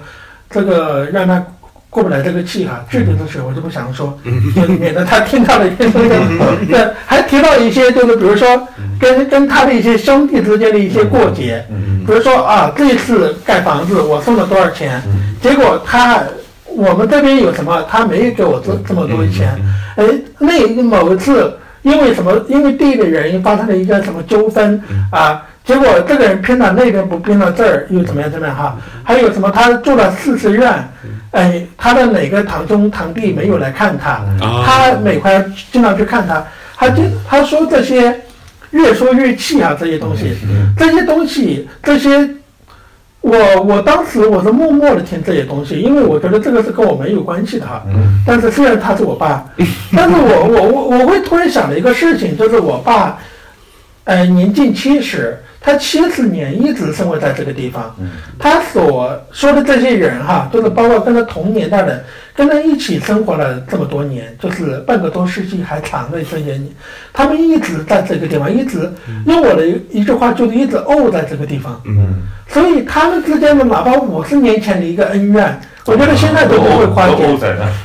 [0.50, 1.42] 这个让他
[1.88, 4.18] 过不来这个气哈、具体的事我就不想说，
[4.54, 6.10] 就免得他听到了一些东西。
[6.70, 8.68] 对，还提到一些就是比如说
[9.00, 11.64] 跟跟他的一些兄弟之间的一些过节。
[11.70, 15.00] 嗯比如说啊，这一次盖房子我送了多少钱，
[15.40, 16.22] 结果他
[16.66, 19.56] 我们这边有什么，他没有给我这这么多钱。
[19.96, 20.04] 哎，
[20.38, 28.56] 那某一次因为什么，因为地理原因发生了一个什么纠纷啊，结果这个人偏到那边不偏到这儿，又怎么样怎么样？
[28.56, 28.76] 哈？
[29.02, 29.50] 还有什么？
[29.50, 30.88] 他住了四次院，
[31.30, 34.10] 哎，他的哪个堂兄堂弟没有来看他，
[34.44, 34.64] 啊。
[34.64, 35.30] 他每回
[35.72, 36.44] 经常去看他，
[36.76, 38.20] 他就他说这些
[38.70, 40.36] 越说越气啊，这些东西，
[40.76, 42.28] 这些东西这些。
[43.20, 47.82] 我我当时我是默默的听这些东西，因为我觉得这个是跟我没有关系的哈。
[47.88, 49.44] 嗯但是虽然他是我爸，
[49.96, 53.18] 但是我我我我会突然想了一个事情，就是我爸，
[54.04, 58.10] 呃，年近七十，他七十年一直生活在这个地方，嗯。
[58.38, 62.02] 他所说的这些人哈，就是包括跟他同年代的，
[62.34, 66.66] 跟他一起生活了这么多年，就是半个多世纪还长的这些年，
[67.12, 68.90] 他们一直在这个地方，一直
[69.26, 72.22] 用我的一一句话就是一直沤在这个地方，嗯。
[72.48, 77.14] 所以他们之间的哪怕五十年前的一个恩怨，我觉得现在都不会化解。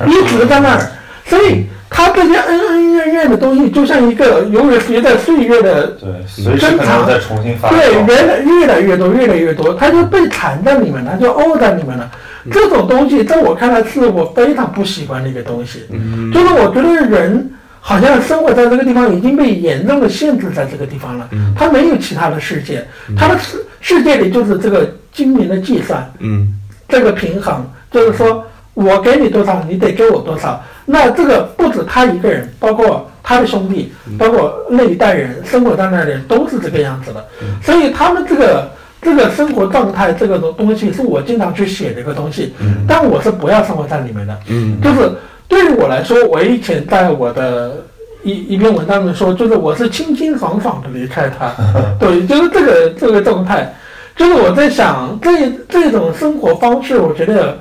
[0.06, 0.90] 一直在那儿，
[1.26, 8.06] 所以他这些恩恩怨怨的东西，就像一个永远随着岁月的对，随时再重新发对，酵。
[8.06, 12.10] 越来越来越多，越来越多，他就被缠在里面了，就沤在里面了。
[12.50, 26.54] 这种东西在我看来是我非常不喜欢的一个东西，嗯就是我觉得人好像生活在这个地方已经被严重的限制在这个地方了，他没有其他的世界，他的世世界里就是这个精明的计算，嗯
[26.88, 28.44] 这个平衡，就是说
[28.74, 30.62] 我给你多少，你得给我多少。
[30.86, 37.22] 那这个不止他一个人，包括他的兄弟，包括那一代人生活在那里都是这个样子的。
[37.62, 38.70] 所以他们这个
[39.02, 42.54] 这个生活状态，这个东东西是我经常去写的一个东西，
[42.86, 44.38] 但我是不要生活在里面的。
[44.48, 44.80] 嗯。
[44.80, 45.10] 就是
[45.48, 47.84] 对于我来说，我以前在我的
[48.22, 51.52] 一一篇文章里说，就是我是清清爽爽的离开他，
[51.98, 53.74] 对，就是这个这个状态，
[54.16, 57.58] 就是我在想这这种生活方式，我觉得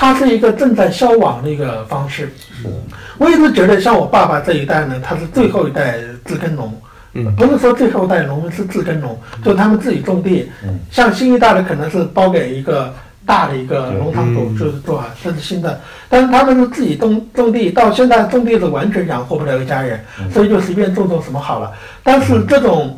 [0.00, 2.32] 它是一个正在消亡的一个方式。
[2.56, 2.70] 是的，
[3.18, 6.72] 我一直觉得，像我爸爸这一代呢，他是最后一代自耕农，
[7.14, 7.34] 嗯。
[7.34, 10.48] 不是说最后一代农民是自耕农，就是他们自己种地。
[10.62, 10.78] 嗯。
[10.88, 12.94] 像新一代的可能是包给一个
[13.26, 14.56] 大的一个农场主嗯。
[14.56, 20.30] 就是做啊，这是新的，但是他们是自己种种地，到现在种地是完全养活不了一家人，嗯。
[20.30, 21.72] 所以就随便种种什么好了。
[22.04, 22.96] 但是这种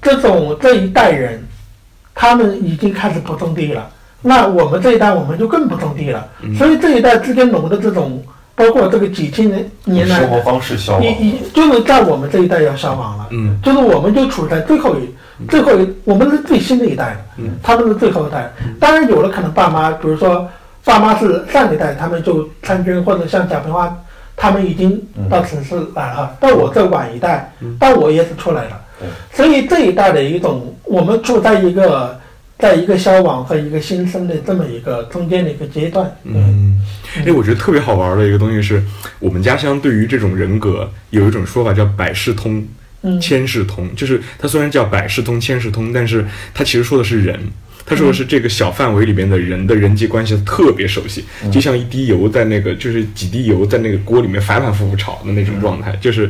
[0.00, 1.42] 这种这一代人，
[2.14, 3.90] 他们已经开始不种地了，
[4.22, 8.22] 那我们这一代我们就更不种地了，嗯所以这一代自耕农的这种，
[8.54, 11.08] 包括这个几千年年来生活方式消亡已。
[11.08, 13.26] 已就是在我们这一代要消亡了。
[13.30, 15.14] 嗯就是我们就处在最后一、
[15.48, 18.50] 最后一，我们是最新的一代的，他们是最后一代。
[18.80, 20.48] 当然有了可能爸妈，比如说
[20.84, 23.94] 爸妈是上一代，他们就参军，或者像贾平凹，
[24.34, 26.34] 他们已经到城市来了。
[26.40, 28.80] 到我这晚一代，到我也是出来了。
[29.32, 32.18] 所以这一代的一种，我们处在一个，
[32.58, 36.06] 在一个消亡和一个新生的这么一个中间的一个阶段。
[36.24, 36.80] 对，嗯，
[37.26, 38.82] 哎，我觉得特别好玩的一个东西是，
[39.18, 42.66] 我们家乡对于这种人格有一种说法叫百事通。
[43.02, 47.38] 嗯千事通，就是它虽然叫百事通、千事通，但是它其实说的是人。
[47.86, 55.96] 他说的是这个小范围里边的人的人际关系特别熟悉，就像一滴油在那个就是几滴油在那个锅里面反反复复炒的那种状态。
[56.00, 56.28] 就是，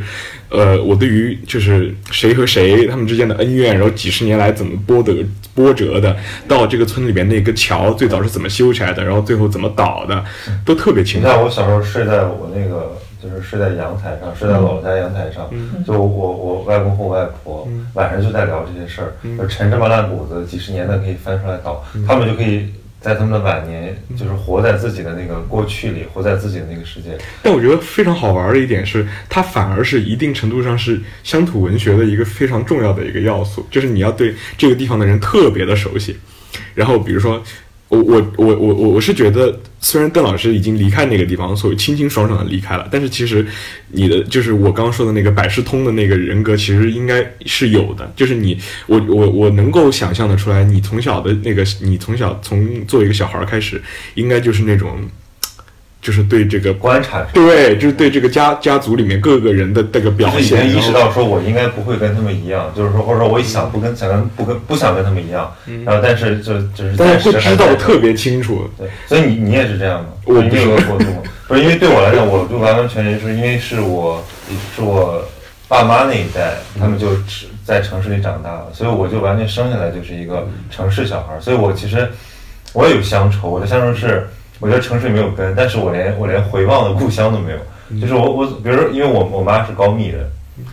[0.51, 6.15] 呃，我对于就是谁和谁他们之间的恩怨，然后几十年来怎么波得波折的，
[6.47, 10.23] 到这个村里边那个桥最早是怎么修起来的，然后最后怎么倒的，
[10.63, 11.27] 都特别清楚。
[11.27, 15.51] 你看我小时候睡在我那个，就是睡在阳台上，睡在姥姥家阳台上，
[15.87, 27.11] 就我我外公和我外婆晚上就在聊这些事儿，就陈这么烂谷子，几十年的可以翻出来倒，他们就可以在他们的晚年，就是活在自己的那个过去里，活在自己的那个世界。
[27.13, 27.19] 里。
[27.43, 36.17] 但我觉得非常好玩的一点是，它反而是一定程度上是乡土文学的一个非常重要的一个要素，就是你要对这个地方的人特别的熟悉。
[36.75, 37.43] 然后比如说，
[37.89, 43.47] 我我我我我我是觉得，虽然邓老师已经离开那个地方，所以清清爽爽的离开了，但是其实
[43.93, 48.13] 你的就是我刚刚说的那个百事通的那个人格，其实应该是有的。
[48.17, 53.81] 就是你，我我我能够想象的出来，你从小的那个，你从小从做一个小孩开始，
[54.15, 54.99] 应该就是那种。
[56.07, 65.53] 就是对这个观察，对，就是对这个家家族里面各个人的这个表就是已现，经意识到说我应该不会跟他们一样，就是说或者说我想不跟想跟不跟不想跟他们一样，
[65.85, 68.71] 然后但是就只是但暂是会知道特别清楚。
[68.79, 70.11] 对，所以你你也是这样吗？
[70.27, 71.23] 我你有个过渡吗？
[71.49, 74.25] 不是，因为对我来讲，我就完完全全是因为是我
[74.77, 75.21] 是我
[75.67, 82.09] 爸妈那一代，他们就只在城市里长大了，所以我就完全生下来就是一个城市小孩，所以我其实
[82.73, 84.29] 我也有乡愁，我的乡愁是
[84.61, 90.31] 我觉得城市里没有根，但是我连我连回望的故乡都没有，就是我我比如说，因为我我妈是高密人，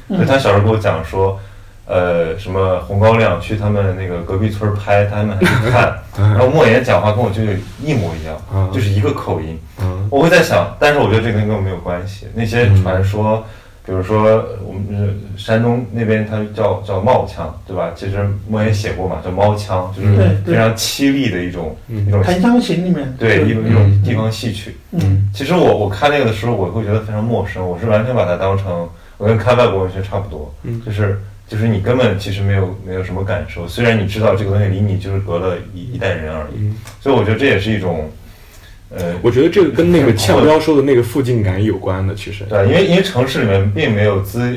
[0.09, 1.39] 就她小时候跟我讲说。
[1.85, 9.59] 呃，什么红高粱去他们那个隔壁村拍，他们还去看， 然后莫言讲话跟我舅舅一模一样，就是一个口音。
[9.81, 12.25] 嗯我会在想，但是我觉得这个跟我没有关系。
[12.33, 13.45] 那些传说，
[13.85, 17.91] 比如说呃我们呃山东那边它叫叫冒腔，对吧？
[17.95, 20.15] 其实莫言写过嘛，叫猫腔，就是
[20.45, 22.07] 非常凄厉的一种嗯。
[22.07, 23.13] 一种檀香刑里面。
[23.19, 24.77] 对一种一种地方戏曲。
[24.91, 25.29] 嗯。
[25.33, 30.81] 其实我我看那个的时候，我会觉得非常陌生，我是完全把它当成我跟看外国文学差不多，嗯。
[30.85, 36.75] 就是就是你根本其实没有没有什么感受，虽然你知道这个东西离你就是隔了一一代人而已，嗯。
[37.01, 38.09] 所以我觉得这也是一种，
[38.95, 42.43] 呃，我觉得这个跟那个呛标说的那个附近感有关的，其实。
[42.45, 44.55] 对，因为因为城市里面并没有滋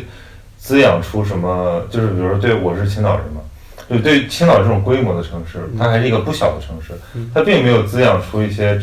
[0.58, 3.40] 滋养出什么，就是比如说对我是青岛人嘛，
[3.88, 6.92] 就对青岛这种规模的城市，它还是一个不小的城市，
[7.32, 8.78] 它并没有滋养出一些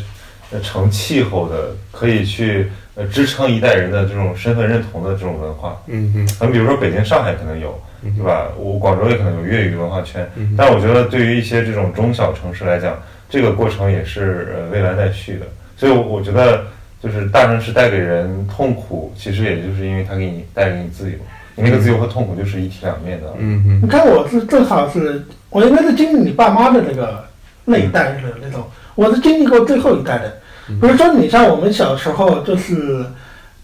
[0.51, 5.81] 呃成气候的可以去呃支撑一代人的这种身份认同的这种文化。
[5.87, 8.47] 嗯嗯可能比如说北京、上海可能有，对吧？
[8.57, 12.97] 我广州也可能有粤语文化圈，嗯但我觉得对于一些这种中小城市来讲，
[13.33, 15.47] 这个过程也是呃未来待续的。
[15.75, 16.65] 所以我我觉得，
[17.01, 21.17] 就是大城市带给人痛苦，其实也就是因为它给你带给你自由，
[21.55, 23.33] 你那个自由和痛苦就是一体两面的。
[23.39, 27.25] 嗯嗯你看我是正好是，我应该是经历你爸妈的那个
[27.65, 28.63] 那一代的那种，
[28.93, 30.31] 我是经历过最后一代的。
[30.79, 33.03] 比如说你像我们小时候就是，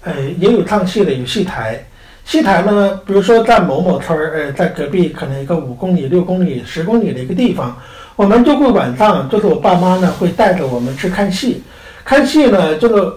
[0.01, 1.79] 呃，也有唱戏的，有戏台。
[2.25, 7.75] 戏台呢，比如说在某某村儿，呃，在隔壁可能一个五公里、六公里、十公里的一个地方，
[8.19, 11.63] 我们就会晚上，就是我爸妈呢会带着我们去看戏。
[12.03, 13.13] 看戏呢，就是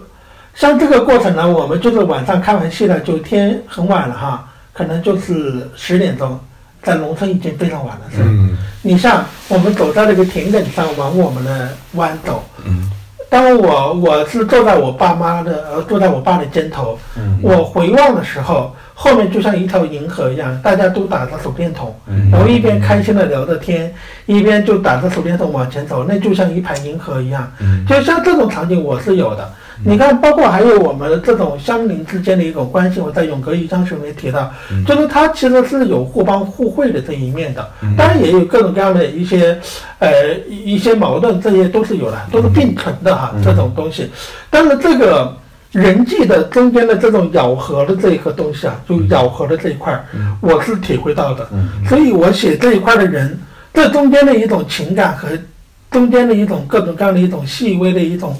[0.55, 6.39] 像这个过程呢，我们就是晚上看完戏呢，就天很晚了哈，可能就是十点钟，
[6.85, 8.03] 在农村已经非常晚了。
[8.15, 8.57] 是，嗯。
[8.81, 12.89] 你像我们走在这个田埂上往我们的弯走，嗯。
[13.29, 17.41] 当我我是坐在我爸妈的呃坐在我爸的肩头，嗯。
[17.43, 18.73] 我回望的时候，
[19.03, 23.93] 后面就像一条银河一样，大家都打着手电筒，嗯然后一边开心的聊着天，
[24.27, 27.53] 一边就打着手电筒往前走，那就像一盘银河一样。
[27.59, 29.51] 嗯就像这种场景我是有的。
[29.85, 34.49] 你看，包括还有我们这种乡邻之间的一种关系，我在《永隔一章》里面提到，
[34.87, 37.69] 就是它其实是有互帮互惠的这一面的。
[37.99, 39.59] 当然也有各种各样的一些，
[39.99, 40.13] 呃，
[40.49, 44.09] 一一些矛盾，这些都是有的，都是并存的哈，这种东西。
[44.49, 45.35] 但是这个
[45.73, 50.05] 人际的中间的这种咬合的这一个东西啊，就咬合的这一块儿，
[50.41, 51.49] 我是体会到的。
[51.89, 53.39] 所以我写这一块的人，
[53.73, 55.29] 这中间的一种情感和
[55.91, 58.37] 中间的一种各种各样的一种细微的一种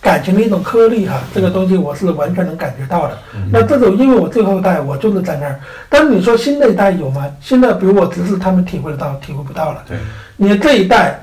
[0.00, 3.18] 感情的一种颗粒哈，这个东西我是完全能感觉到的。
[3.50, 7.30] 那这种因为我最后一代我就是在那儿，但是你说新的一代有吗？
[7.40, 9.84] 新的比如我侄子他们体会得到，体会不到了。
[9.86, 9.96] 对，
[10.36, 11.22] 你这一代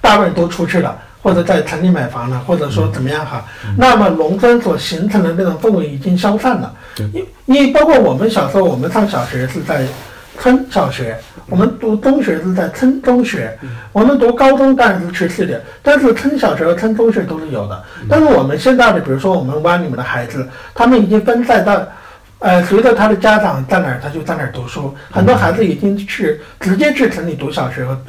[0.00, 0.96] 大部分都出去了。
[1.20, 3.44] 或者在城里买房了，或者说怎么样哈，
[3.76, 6.72] 那么农村所形成的那种氛围已经消散了。
[7.12, 9.84] 因因为包括我们小时候，我们上小学是在
[10.38, 13.58] 村小学，我们读中学是在村中学，
[13.92, 17.82] 我们读高中当然是去市里，但是村小学和村中学都是有的。
[18.08, 21.82] 但是我们现在的，比如说我们湾里面的孩子，他们已经分散到，
[22.38, 24.94] 呃，随着他的家长在哪儿，他就在哪儿读书。
[25.10, 28.00] 很多孩子已经去直接去城里读小学和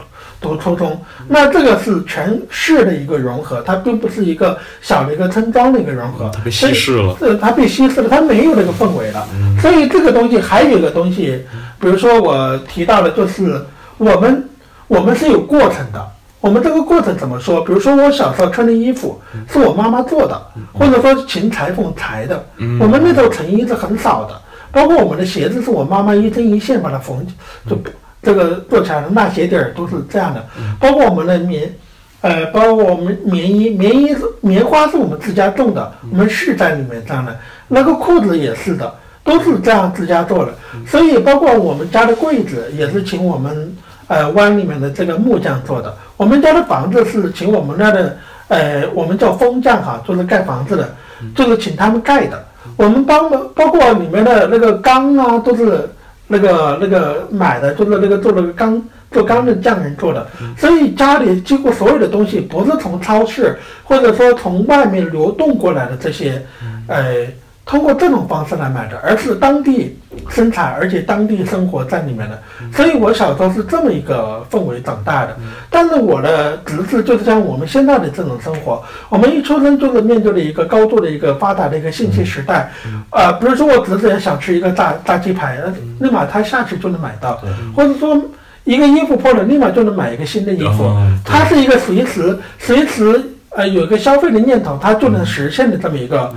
[0.41, 7.15] 读读初中，那这个是全市的一个融合，它并不是一个小的一个村庄的一个融合，它被稀释了。
[7.19, 9.27] 是它被稀释了，它没有那个氛围了。
[9.61, 11.43] 所以这个东西还有一个东西，
[11.79, 13.63] 比如说我提到的，就是
[13.97, 14.49] 我们
[14.87, 16.05] 我们是有过程的。
[16.41, 17.59] 我们这个过程怎么说？
[17.65, 19.21] 比如说我小时候穿的衣服
[19.51, 22.41] 是我妈妈做的，或者说请裁缝裁的。
[22.79, 27.27] 我们那时候成衣是很少的，包括我们的鞋子是我妈妈一针一线把它缝，
[27.69, 27.75] 就
[28.21, 30.45] 这个做起来的纳鞋底儿都是这样的，
[30.79, 31.73] 包括我们的棉。
[32.21, 37.33] 呃，包括我们棉衣，棉衣是棉花是我们自家种的，我们是在里面这样的。
[37.65, 38.93] 那个裤子也是的，
[39.23, 40.53] 都是这样自家做的。
[40.85, 43.73] 所以包括我们家的柜子也是请我们
[44.07, 45.95] 呃湾里面的这个木匠做的。
[46.17, 48.17] 我们家的房子是请我们那的
[48.49, 50.93] 呃，我们叫风匠哈，就是盖房子的，
[51.33, 52.43] 就是请他们盖的。
[52.75, 55.89] 我们帮包括里面的那个缸啊，都是
[56.29, 58.81] 那个那个买的，就是那个做那个钢。
[59.11, 66.39] 做钢的匠人做的，所以家里几乎所有的东西不是从超市或者说从外面流动过来的这些，
[66.85, 67.25] 呃，
[67.69, 69.95] 通过这种方式来买的，而是当地
[70.27, 72.41] 生产，而且当地生活在里面的。
[72.73, 75.37] 所以我小时候是这么一个氛围长大的。
[75.69, 82.71] 但是我的侄子就是像我们现在的这种生活，我们一出生就是面对了一个高度的一个发达的一个信息时代，
[83.11, 85.59] 啊，比如说我侄子也想吃一个炸炸鸡排，
[85.99, 87.39] 立马他下去就能买到，
[87.75, 88.19] 或者说。
[88.65, 90.95] 一个衣服破了，立马就能买一个新的衣服。
[91.25, 93.19] 它是一个随时随时
[93.51, 96.31] 呃有一个消费的念头，它就能实现的这么一个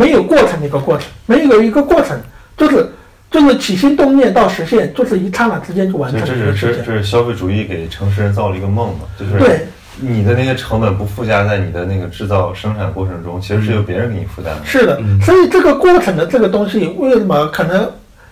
[0.00, 2.18] 没有过程的一个过程，没有一个过程，
[2.56, 2.90] 就是
[3.30, 6.72] 就是起心动念到实现，就是一刹那之间就完成这了这个事情。
[6.72, 9.00] 是这这是消费主义给城市人造了一个梦嘛？
[9.18, 9.66] 就是对
[10.00, 14.64] 你的那些成本不附加在你的那个制造生产过程中，其实是由别人给你负担的。
[14.64, 17.86] 是的，所以这个过程的这个东西，为什么可能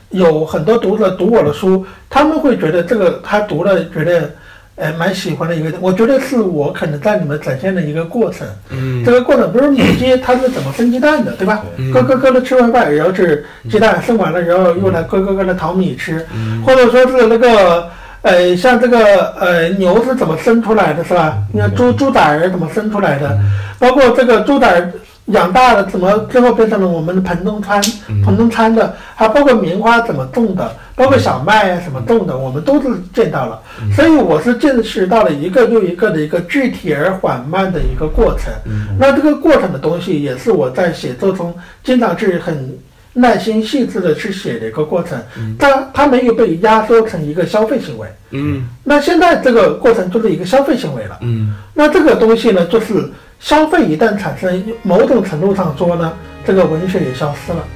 [0.08, 4.32] 有很多读者读我的书，他们会觉得这个他读了觉得，
[4.78, 8.46] 呃，蛮喜欢的一个，我觉得是我可能在里面展现的一个过程。
[8.70, 11.62] 嗯这个过程，比如母鸡它是怎么生鸡蛋的，对吧？
[11.76, 17.88] 嗯咯咯咯的吃完饭，然后是鸡蛋生完了，然后用来咯咯咯的淘米吃，嗯或者说是那个。
[18.22, 21.38] 呃，像这个呃牛是怎么生出来的，是吧？
[21.52, 23.38] 你看猪猪崽儿怎么生出来的，
[23.78, 24.92] 包括这个猪崽儿
[25.28, 27.80] 养大了怎么最后变成了我们的盆中餐，
[28.24, 33.60] 盆中餐的，还包括棉花怎么种的，包括小麦啊什么种的，我们都是见到了。
[33.94, 38.52] 所以我是见识到了一个又一个的一个具体而缓慢的一个过程。
[38.98, 41.54] 那这个过程的东西，也是我在写作中
[41.84, 42.78] 经常去很
[43.12, 45.18] 耐心细致的去写的一个过程。
[45.58, 48.08] 它它没有被压缩成一个消费行为。
[48.30, 51.18] 嗯那现在这个过程就是一个消费行为了。
[51.20, 56.12] 嗯那这个东西呢，就是消费一旦产生，某种程度上说呢，
[56.44, 57.66] 这个文学也消失了。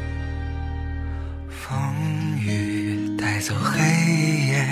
[1.48, 1.72] 风
[2.38, 3.80] 雨带走黑
[4.48, 4.66] 夜，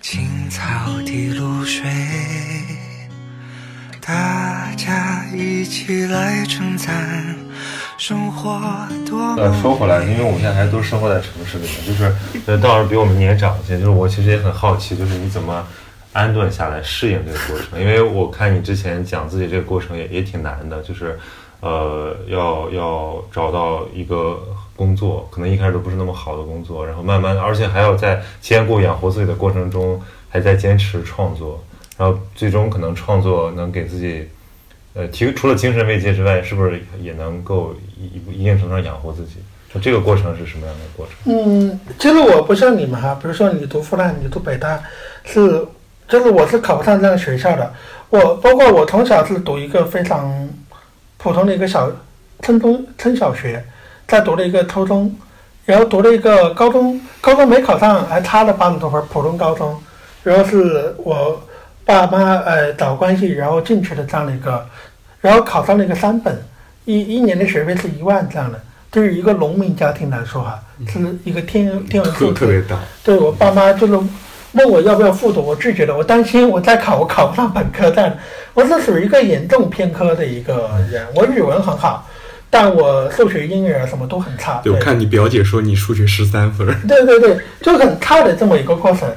[0.00, 0.60] 青草
[1.06, 1.84] 滴露水，
[4.04, 7.34] 大家一起来称赞
[7.96, 8.60] 生活
[9.08, 12.12] 多呃，说回来，因为我现在还都生活在城市里面，就是
[12.46, 15.64] 呃，道儿比我们年长一些，就是我其实也很好奇，就是你怎么
[16.12, 17.80] 安顿下来适应这个过程？
[17.80, 21.18] 因为我看你之前讲自己这个过程也也挺难的，就是
[21.60, 24.40] 呃，要要找到一个
[24.76, 31.62] 工作，可能一开始都不是那么好的工作，然后慢慢，而且还要在兼顾养活自己的过程中，还在坚持创作，
[31.96, 34.28] 然后最终可能创作能给自己。
[34.94, 39.36] 呃，提除了精神慰藉之外，是不是也能够一一定程度上养活自己？
[39.72, 41.32] 就这个过程是什么样的过程？
[41.32, 44.78] 嗯，其实我不像你们哈，比如说你读复旦，你读北大，
[45.24, 45.66] 是
[46.12, 47.72] 就是我是考不上这样的学校的。
[48.10, 50.46] 我包括我从小是读一个非常
[51.16, 51.90] 普通的一个小
[52.42, 53.64] 村中村小学，
[54.06, 55.10] 再读了一个初中，
[55.64, 59.74] 然后读了一个高中，高中没考上，还差了八十多分，普通高中。
[60.22, 61.42] 然后是我
[61.86, 64.66] 爸妈呃找关系，然后进去的这样的一个，
[65.22, 66.44] 然后考上了一个三本，
[66.84, 68.60] 一一年的学费是一万这样的。
[68.90, 72.34] 对于一个农民家庭来说哈，是一个天天文数字。
[72.34, 73.98] 特特别大，对我爸妈就是
[74.52, 78.16] 问我要不要复读，我拒绝了，我担心我再考我考不上本科，但
[78.54, 82.06] 我是属于一个严重偏科的一个人，我语文很好，
[82.50, 84.60] 但我数学、英语啊什么都很差。
[84.62, 89.10] 对我看你表姐说你数学十三分，对对对，就很差的这么一个过程。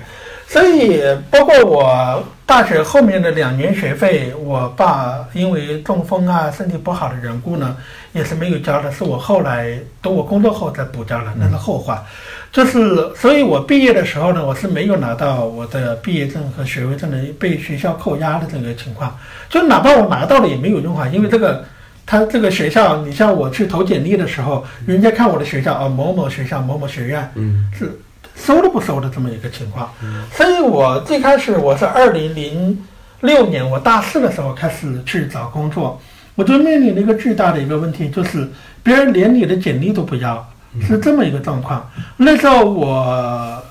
[0.48, 7.76] 所以，包括我大学后面的两年学费，我爸因为中风啊、身体不好的缘故呢，
[8.14, 12.04] 也是没有交的，是我后来等我工作后再补交的，那是后话。
[12.52, 19.18] 就是，所以我毕业的时候呢，我是没有拿到我的毕业证和学位证的，被学校扣押的这个情况。
[19.50, 21.66] 就哪怕我拿到了也没有用啊，因为这个。
[22.08, 27.92] 他这个学校，你像我去投简历的时候，人家看我的学校啊，某某学校、某某学院，嗯是
[28.36, 29.90] 收都不收的这么一个情况。
[30.32, 32.86] 所以我最开始我是二零零
[33.22, 36.00] 六年我大四的时候开始去找工作，
[36.36, 38.48] 我就面临了一个巨大的一个问题，就是
[38.84, 40.48] 别人连你的简历都不要，
[40.82, 41.90] 是这么一个状况。
[42.18, 43.64] 那时候我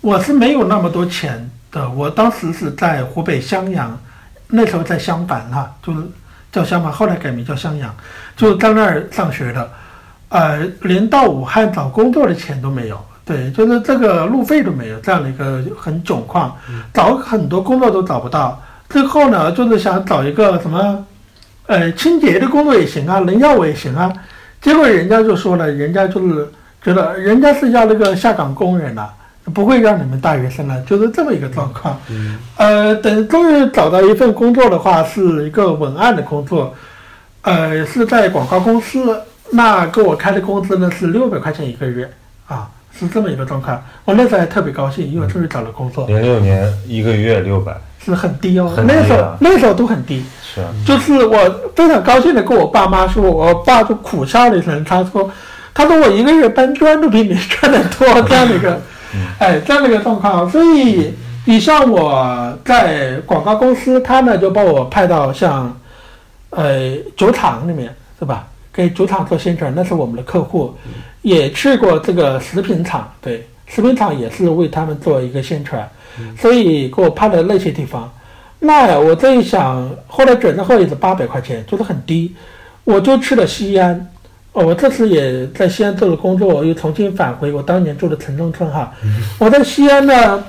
[0.00, 3.98] 我是没有那么多钱的，我当时是在湖北襄阳，
[4.48, 6.02] 那时候在襄樊哈，就是
[6.50, 7.94] 叫襄樊，后来改名叫襄阳，
[8.36, 9.70] 就在那儿上学的。
[10.30, 16.56] 呃，连到武汉找工作的钱都没有，对，就是这个路费都没有，这样的一个很窘况，
[16.94, 18.58] 找很多工作都找不到。
[18.88, 21.04] 最后呢，就是想找一个什么，
[21.66, 24.10] 呃，清洁的工作也行啊，能要我也行啊。
[24.62, 26.48] 结果人家就说了，人家就是
[26.82, 29.06] 觉得人家是要那个下岗工人的、
[29.52, 32.00] 不会让你们大学生了，就是这么一个状况。
[32.56, 36.74] 呃，等终于找到一份工作的话，是一个文案的工作，
[37.42, 39.20] 呃，是在广告公司，
[39.50, 42.10] 那给我开的工资呢是六百块钱一个月
[42.46, 43.82] 啊，是这么一个状况。
[44.04, 50.24] 我那时候还特别高兴，因为终于找了工作，零六年一个月六百，是很低哦，很低啊那时候那时候都很低。
[50.42, 51.38] 是啊，就是我
[51.76, 55.30] 非常高兴的跟我爸妈说，我爸就苦笑了一声，他说，
[55.74, 58.80] 他说我一个月搬砖都比你 赚的多，这样的一个，
[59.38, 60.48] 哎，这样的一个状况。
[60.50, 61.14] 所以
[61.44, 65.78] 你像我在广告公司，他呢就把我派到像，
[66.50, 68.46] 呃，酒厂里面，是吧？
[68.72, 70.72] 给酒厂做宣传，那是我们的客户，
[71.22, 75.88] 也去过这个食品厂，对，食品厂也是为他们做一个宣传，
[76.38, 78.10] 所以给我派了那些地方。
[78.60, 82.34] 那我这一想，后来转账后也是八百块钱，就是很低，
[82.84, 84.08] 我就去了西安。
[84.52, 88.92] 哦，我这次也在西安做了工作，我又重新返回我当年住的城中村哈。
[89.38, 90.44] 我在西安呢，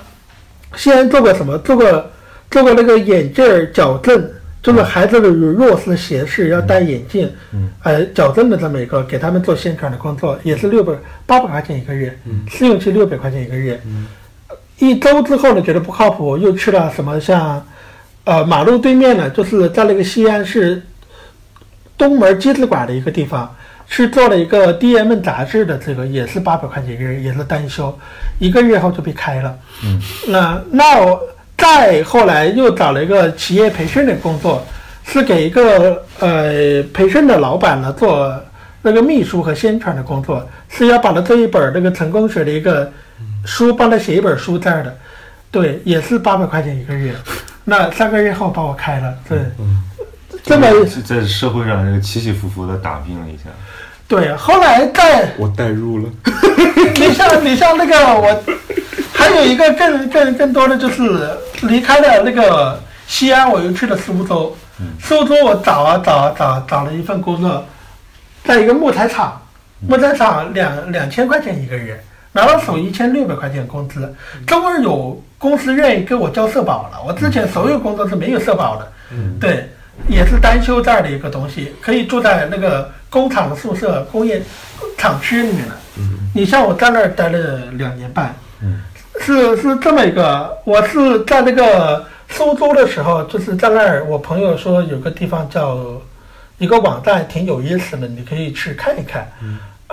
[0.76, 1.57] 西安做过什么？
[1.59, 2.05] 做过
[2.49, 4.28] 做过那个眼镜儿矫正，
[4.62, 10.93] 就是孩子的有弱视斜视要戴眼镜，嗯，呃，矫正的这么一个，给他们做宣传的工作，也是六百
[11.26, 12.18] 八百块钱一个月，
[12.49, 13.80] 试用期六百块钱一个月，
[14.78, 17.66] 一周之后呢，觉得不靠谱，又去了什么像，
[18.26, 20.82] 呃，马路对面呢，就是在那个西安市
[21.97, 23.55] 东门机子馆的一个地方，
[23.88, 27.97] 去做了一个 DM 杂志的这个，也是八百块钱一个月，也是单休，
[28.39, 29.57] 一个月后就被开了。
[29.86, 31.22] 嗯，那那我
[31.60, 34.66] 再后来又找了一个企业培训的工作，
[35.03, 38.34] 是给一个呃培训的老板呢做
[38.82, 42.91] 那个秘书和宣传的工作，是要把他这一本那个成功学的一个
[43.45, 44.97] 书帮他写一本书这样的，
[45.51, 47.14] 对，也是八百块钱一个月。
[47.66, 49.39] 那三个月后把我开了，对，
[50.43, 50.68] 这么
[51.05, 53.43] 在社会上这个起起伏伏的打拼了一下，
[54.10, 54.36] 对。
[54.36, 56.10] 后来再我代入了，
[56.99, 58.43] 你像你像那个我，
[59.14, 61.30] 还有一个更更更多的就是
[61.62, 64.53] 离开了那个西安，我又去了苏州。
[64.99, 67.64] 苏州我找啊找啊找找了一份工作，
[68.45, 69.41] 在一个木材厂，
[69.88, 72.01] 木材厂两两千块钱一个月，
[72.32, 74.16] 拿到手一千六百块钱工资。
[74.47, 78.91] 终于有公司愿意给我交社保了，我之前所有工作是没有社保的。
[79.39, 79.70] 对，
[80.08, 84.41] 也是单休这样的一个东西，可以住在那个工厂的宿舍、工业
[84.97, 85.76] 厂区里面的。
[86.34, 88.82] 你像我在那儿待了两年半，嗯
[89.20, 95.78] 是是这么一个，我是在那个苏州的时候，就是在那儿，我朋友说有个地方叫
[96.58, 99.28] 一个网站挺有意思的，你可以去看一看。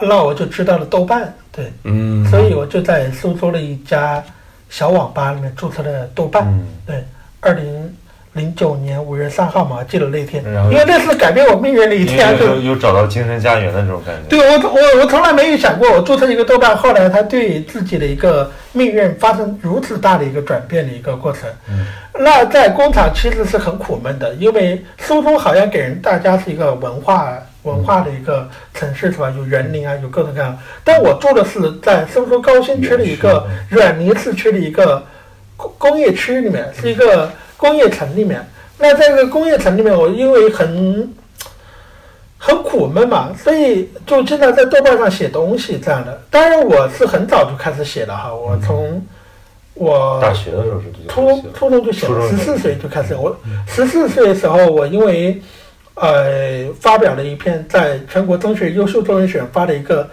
[0.00, 4.22] 那我就知道了豆瓣，对，嗯，所以我就在苏州的一家
[4.68, 6.44] 小网吧里面注册了豆瓣。
[6.46, 7.04] 嗯对，
[7.40, 7.96] 二零
[8.36, 21.48] 零九年五月三号嘛，记得那天，因为那是改变我命运的一天，为就有有找到精神家园的这种感觉，对我我我从来没有想过，我注册一个豆瓣，后来它对自己的一个命运发生如此大的一个转变的一个过程。
[21.68, 21.86] 嗯
[22.18, 29.30] 那在工厂其实是很苦闷的，因为苏州好像给人大家是一个文化文化的一个城市，是吧？
[29.36, 30.58] 有园林啊，有各种各样。
[30.82, 35.04] 但我住的是在苏州高新区的一个软泥市区的一个
[35.58, 38.44] 工工业区里面，是一个工业城里面。
[38.78, 41.14] 那在这个工业城里面，我因为很
[42.36, 46.20] 很苦闷嘛，所以就经常在豆瓣上写东西这样的。
[46.30, 49.02] 当然，我是很早就开始写了哈，我从
[49.72, 53.14] 我大学的时候是这初中初中就写了，十四岁就开始。
[53.14, 53.34] 我
[53.66, 55.40] 十四岁的时候，我因为
[55.94, 60.06] 呃发表了一篇在全国中学优秀作文选发的一个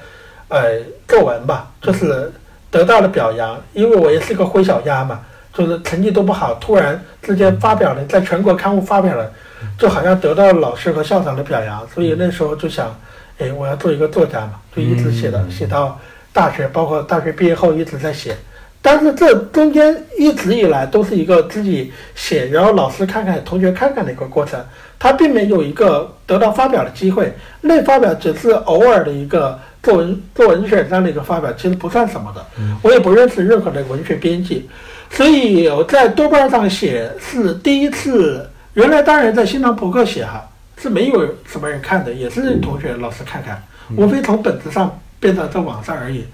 [0.47, 2.31] 呃作文吧，就是
[2.71, 3.61] 得到了表扬。
[3.73, 5.19] 因为我也是个灰小鸭嘛，
[5.53, 9.31] 就是成绩都不好，突然之间发表了，在全国刊物发表了，
[9.77, 11.87] 就好像得到了老师和校长的表扬。
[11.93, 12.95] 所以那时候就想，
[13.37, 15.99] 哎，我要做一个作家嘛，就一直写的，写到
[16.31, 18.35] 大学，包括大学毕业后一直在写。
[18.81, 24.59] 但是这中间一直以来都是一个自己写，然后老师看看、同学看看的一个过程，
[24.99, 27.33] 他并没有一个得到发表的机会。
[27.61, 32.45] 那发表只是偶尔的一个作文作文选上的一个发表，其实不算什么的。
[32.81, 34.69] 我也不认识任何的文学编辑，
[35.13, 38.49] 所以我在豆瓣上写是第一次。
[38.73, 40.43] 原来当然在新浪博客写哈
[40.81, 43.61] 是没有什么人看的，也是同学、老师看看，
[43.95, 46.25] 无非从本子上变到在网上而已。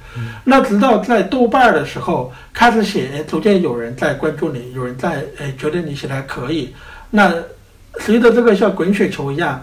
[0.45, 6.73] 那直到在豆瓣的时候开始写，哎，逐渐有人在关注你，有人在哎觉得你写的还可以。
[7.09, 7.33] 那
[7.99, 9.61] 随着这个像滚雪球一样，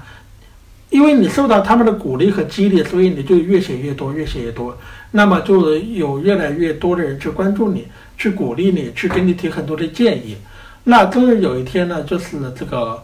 [0.91, 4.77] 因为你受到他们的鼓励和激励，所以你就越写越多，越写越多。
[5.11, 10.37] 那么就有越来越多的人去关注你，去鼓励你，去给你提很多的建议。
[10.85, 13.03] 那终于有一天呢，就是这个，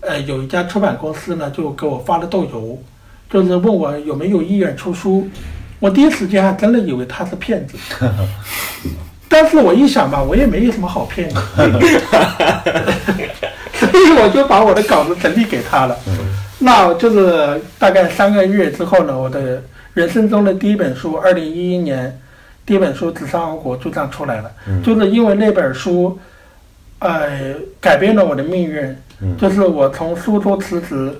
[0.00, 2.80] 呃，有一家出版公司呢，就给我发了豆油，
[3.28, 5.28] 就是问我有没有意愿出书。
[5.80, 7.76] 我第一时间还真的以为他是骗子，
[9.28, 11.42] 但是我一想吧，我也没有什么好骗的，
[13.74, 15.98] 所以我就把我的稿子整理给他了。
[16.60, 19.62] 那就是大概三个月之后呢，我的
[19.92, 22.18] 人生中的第一本书，二零一一年
[22.66, 24.50] 第一本书《纸上王国》就这样出来了。
[24.84, 26.18] 就是因为那本书，
[26.98, 28.96] 呃，改变了我的命运。
[29.38, 31.10] 就是我从苏州辞职，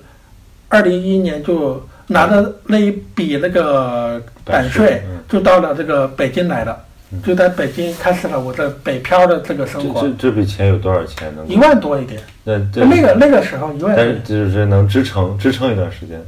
[0.69, 6.77] 二零一一年就拿着那一笔那个版税，就到了这个北京来了，
[7.25, 11.43] 就在北京开始了我的北漂的这个生活这这，这笔钱有多少钱呢？
[11.47, 12.21] 一万多一点。
[12.43, 16.21] 那这那个那个时候一万多但是就是能支撑支撑一段时间。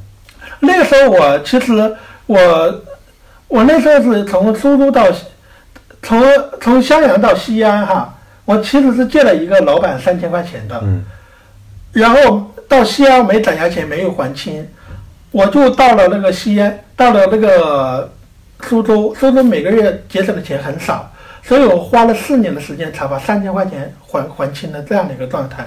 [0.60, 1.94] 那个时候我其实
[2.24, 2.82] 我
[3.48, 5.06] 我那时候是从苏州到
[6.02, 6.22] 从
[6.60, 11.04] 从襄阳到西安哈，我其实是借了一个老板三千块钱的，嗯
[11.92, 14.68] 然后到西安没攒下钱，没有还清，
[15.30, 18.12] 我就到了那个西安，到了那个
[18.62, 21.10] 苏州，苏州每个月节省的钱很少，
[21.42, 25.66] 所以我花了四年的时间才把三千块钱还还清了这样的一个状态。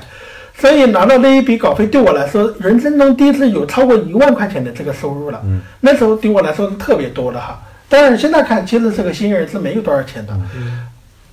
[0.56, 5.42] 所以拿到那一笔稿费对我来说，人生中第一次有超过一万块钱的这个收入了。
[5.46, 7.60] 嗯，那时候对我来说是特别多的哈。
[7.90, 10.34] 当然现在看，其实这个新人是没有多少钱的。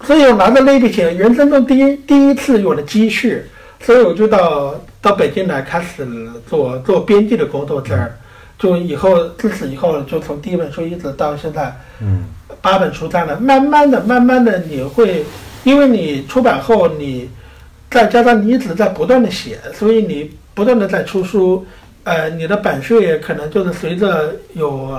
[0.05, 3.43] 所以我拿着那笔钱，人生中第一第一次有了积蓄，
[3.81, 6.07] 所以我就到到北京来开始
[6.49, 8.17] 做做编辑的工作这儿。
[8.59, 12.25] 就以后自此以后，就从第一本书一直到现在，嗯
[12.63, 15.23] 八本书这样的，慢慢的、慢慢的，你会，
[15.63, 17.29] 因为你出版后，你
[17.91, 21.67] 再加上你一直在不断的写，所以你不断的在出书，
[22.05, 24.99] 呃，你的版税也可能就是随着有，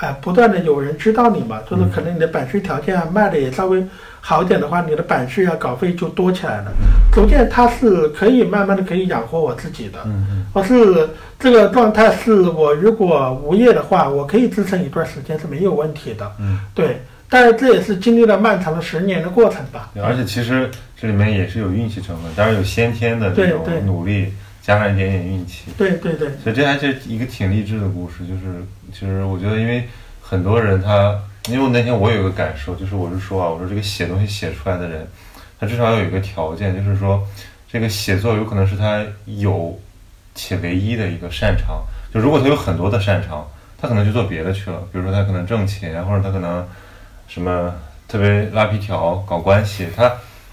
[0.00, 3.84] 呃，不断的有人知道你嘛，就是可能你的版税条件啊卖的也稍微
[4.20, 6.72] 好一点的话，你的版税啊稿费就多起来了，
[7.12, 9.98] 逐渐它是可以慢慢的可以养活我自己的。
[10.52, 16.32] 我是这个状态，是我如果无业的话，我可以支撑一段时间是没有问题的。
[16.38, 19.90] 嗯，对，但是这也是经历了漫长的十年的过程吧。
[19.92, 24.32] 对而且其实这里面也是有运气成分，当然有先天的这种对对努力，
[24.70, 25.64] 加上一点点运气。
[25.76, 29.88] 对对对，所以这还是一个挺励志的故事，就是其实我觉得，因为
[30.22, 35.04] 很多人他，因为我那天我有一个感受，就是我是说啊，我说这个写东西写出来的人，
[35.58, 37.20] 他至少要有一个条件，就是说
[37.68, 39.76] 这个写作有可能是他有
[40.36, 41.82] 且唯一的一个擅长。
[42.14, 43.44] 就如果他有很多的擅长，
[43.76, 46.64] 他可能就做别的去了，比如说他可能挣钱，或者他可能
[47.26, 47.74] 什么
[48.06, 50.12] 特别拉皮条、搞关系，他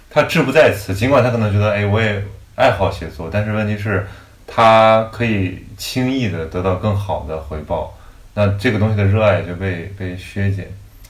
[0.09, 0.95] 他志不在此。
[0.95, 2.20] 尽管他可能觉得，哎，我也
[2.57, 4.07] 爱好写作，但是问题是，
[4.47, 7.95] 他可以轻易的得到更好的回报，
[8.33, 10.67] 那这个东西的热爱就被被削减。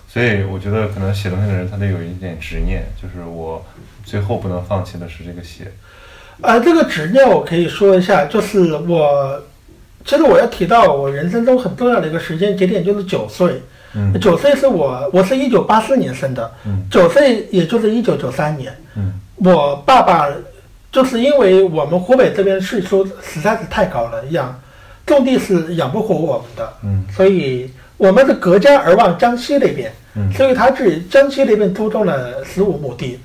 [0.09, 3.65] 所以我觉得，可能写东西的人他得有一点执念，就是我
[4.03, 5.71] 最后不能放弃的是这个写。
[6.41, 9.41] 啊，这个执念我可以说一下，就是我，
[10.03, 13.61] 其实我要提到我人生中很重要的一个时间节点，就是九岁。
[13.93, 18.75] 嗯九岁是我，我是一九八四年生的，嗯九岁也就是一九九三年。
[18.95, 20.27] 嗯我爸爸
[20.91, 24.59] 就是因为我们湖北这边税收实在是太高了，养
[25.05, 27.05] 种地是养不活我们的，嗯。
[27.15, 30.31] 所以我们是隔江而望江西那边，嗯。
[30.33, 33.19] 所以他去江西那边租种了十五亩地，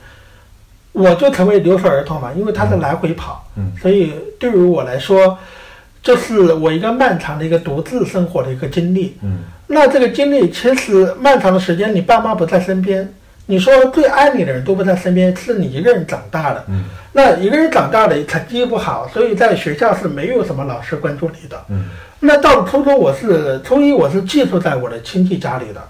[0.92, 3.72] 我就成为留守儿童嘛，因为他是来回跑，嗯。
[3.80, 5.38] 所以对于我来说，
[6.02, 9.16] 这是我一个漫长的一个独自生活的一个经历。
[9.22, 9.38] 嗯。
[9.68, 13.10] 那这个经历其实漫长的时间，你爸妈不在身边，
[13.46, 16.64] 你说最爱你的人都不在身边，是你一个人长大的。
[16.68, 16.84] 嗯
[17.14, 21.62] 那一个人长大了，成绩不好，所以在学校是没有什么老师关注你的。
[21.68, 21.90] 嗯
[22.20, 25.82] 那到了初中，我是初一，我是寄宿在我的亲戚家里的。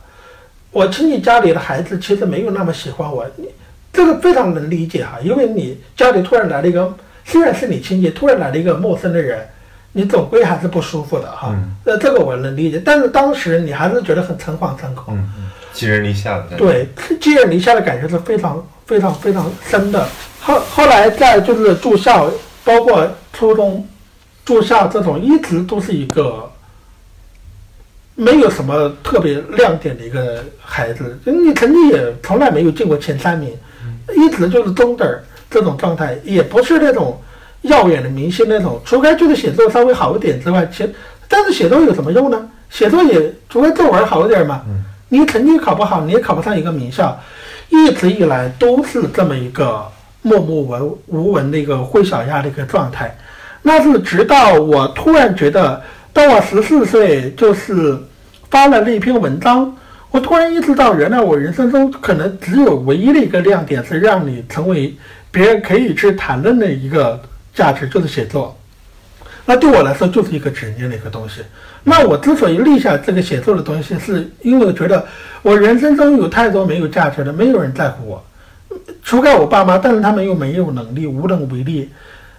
[0.73, 3.49] 我亲戚家里的孩子其实没有那么喜欢我，你
[3.93, 6.93] 这个非常能理解哈，因为你家里突然来了一个，
[7.25, 9.47] 虽然是你亲戚，突然来了一个陌生的人，
[9.93, 11.51] 你总归还是不舒服的哈。
[11.53, 15.15] 嗯那这个我能理解，但是当时你还是觉得很诚惶诚恐。
[15.17, 16.65] 嗯嗯，寄人篱下的感觉。
[16.65, 20.07] 对，寄人篱下的感觉是非常非常非常深的。
[20.41, 22.31] 后后来在就是住校，
[22.65, 23.87] 包括初中
[24.45, 26.51] 住校这种，一直都是一个
[28.15, 33.57] 没有什么特别亮点的一个孩子，就你成绩也从来没有进过前三名，
[34.17, 35.21] 一直就是中等
[35.51, 37.21] 这种状态，也不是那种
[37.63, 40.89] 耀眼的明星那种，除开就是写作稍微好一点之外，其
[41.29, 42.49] 但是写作有什么用呢？
[42.69, 44.63] 写作也除非作文好一点嘛，
[45.13, 47.21] 你成绩考不好，你也考不上一个名校，
[47.69, 49.87] 一直以来都是这么一个
[50.23, 53.15] 默默无无闻的一个灰小鸭的一个状态。
[53.61, 55.83] 那是直到我突然觉得，
[56.15, 57.99] 当我十四岁，就是
[58.49, 59.77] 发了那篇文章，
[60.11, 64.97] 我突然意识到，原来我人生中可能只有唯一的一个亮点是让你成为
[65.31, 67.21] 别人可以去谈论的一个
[67.55, 68.59] 价值，就是写作。
[69.45, 71.43] 那对我来说就是一个执念的一个东西。
[71.85, 75.05] 那我之所以立下这个写作的东西，是因为我觉得
[75.43, 78.25] 我人生中有太多没有价值的，没有人在乎我，
[79.03, 81.91] 除开我爸妈，但是他们又没有能力，无能为力，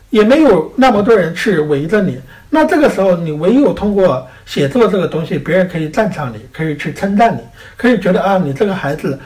[0.09, 2.19] 也没有那么多人去围着你。
[2.49, 7.41] 那这个时候，你唯有通过写作这个东西，别人可以赞赏你，可以去称赞你，
[7.75, 9.19] 可以觉得啊，你这个孩子，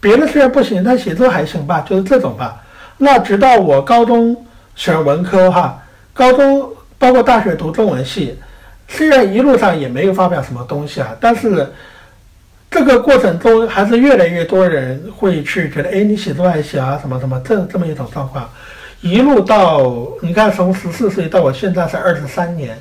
[0.00, 2.60] 别的虽然不行，但写作还行吧，就是这种吧。
[2.96, 4.36] 那直到我高中
[4.74, 5.80] 选文科哈，
[6.12, 6.68] 高中
[6.98, 8.36] 包括大学读中文系，
[8.92, 11.66] 虽然一路上也没有发表什么东西啊，但是
[12.70, 18.48] 这个过程中还是越来越多人会去觉得，哎，你写作还写啊，什么什么，这这么一种状况，
[19.00, 22.76] 一路到你看，从十四岁到我现在是二十三年，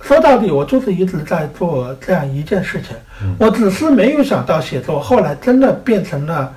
[0.00, 2.96] 说到底，我就是一直在做这样一件事情，
[3.38, 6.52] 我只是没有想到写作后来真的变成了，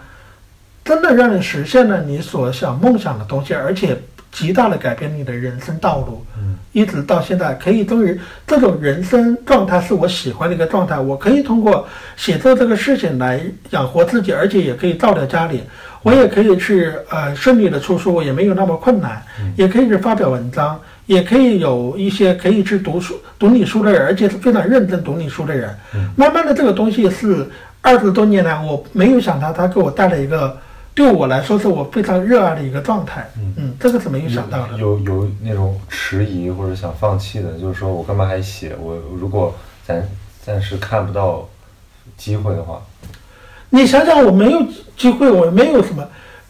[0.83, 3.97] 真的让你实现了你所想梦想的东西，而且
[4.31, 6.25] 极大的改变你的人生道路。
[6.37, 8.17] 嗯一直到现在，可以终于
[8.47, 10.97] 这种人生状态是我喜欢的一个状态。
[10.97, 15.61] 我可以通过写作这个事情来养活自己，而且也可以照料家里。
[16.01, 19.21] 我也可以去呃顺利的出书，也没有那么困难，
[19.57, 25.75] 也可以去发表文章，也可以有一些可以去读书、读你书的人，而且是非常认真读你书的人。
[26.15, 27.45] 慢慢的，这个东西是
[27.81, 30.57] 二十多年来我没有想到，它给我带来一个。
[30.93, 33.29] 对我来说，是我非常热爱的一个状态。
[33.55, 34.77] 嗯，这个是没有想到的。
[34.77, 38.75] 有有那种迟疑或者想放弃的，就是说我干嘛还写？
[38.79, 40.05] 我如果咱
[40.45, 41.47] 暂时看不到
[42.17, 42.81] 机会的话，
[43.69, 44.61] 你想想，我没有
[44.97, 46.05] 机会，我没有什么，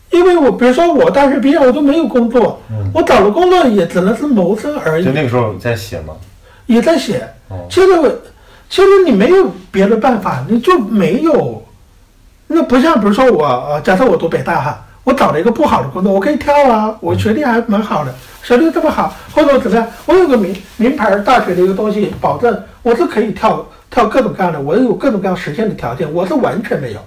[0.10, 2.60] 因为我比如说我大学毕业，我都没有工作，
[2.94, 5.06] 我找了工作也只能是谋生而已。
[5.06, 6.16] 就那个时候在写吗？
[6.66, 7.28] 也在写。
[7.70, 8.22] 其实，
[8.70, 11.64] 其实你没有别的办法，你就没有。
[12.54, 27.00] 那不像，比如说我，呃，假设我读北大哈，我找了一个不好的工作，我可以跳啊，我学历还蛮好的，学历这么好，或者怎么样，我有个名名牌大学的一个东西，保证我是可以跳跳各种各样的，我有各种各样实现的条件，我是完全没有，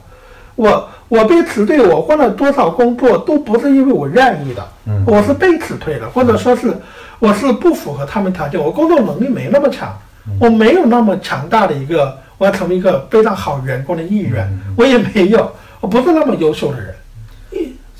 [0.54, 4.66] 我我被辞退，我换了多少工作都不是因为我愿意的，
[5.06, 6.74] 我是被辞退的，或者说是
[7.18, 9.94] 我是不符合他们条件，我工作能力没那么强，
[10.40, 12.16] 我没有那么强大的一个。
[12.38, 16.94] 我要成为一个非常好员工的意愿，我也没有，我不是那么优秀的人。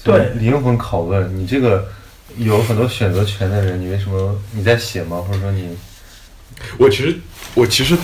[0.02, 1.86] 对，灵魂拷问，你这个
[2.36, 5.24] 有很多选择权的人，你为什么你在写吗？
[5.26, 5.68] 或者说你，
[6.76, 7.14] 我其实
[7.54, 7.96] 我其实，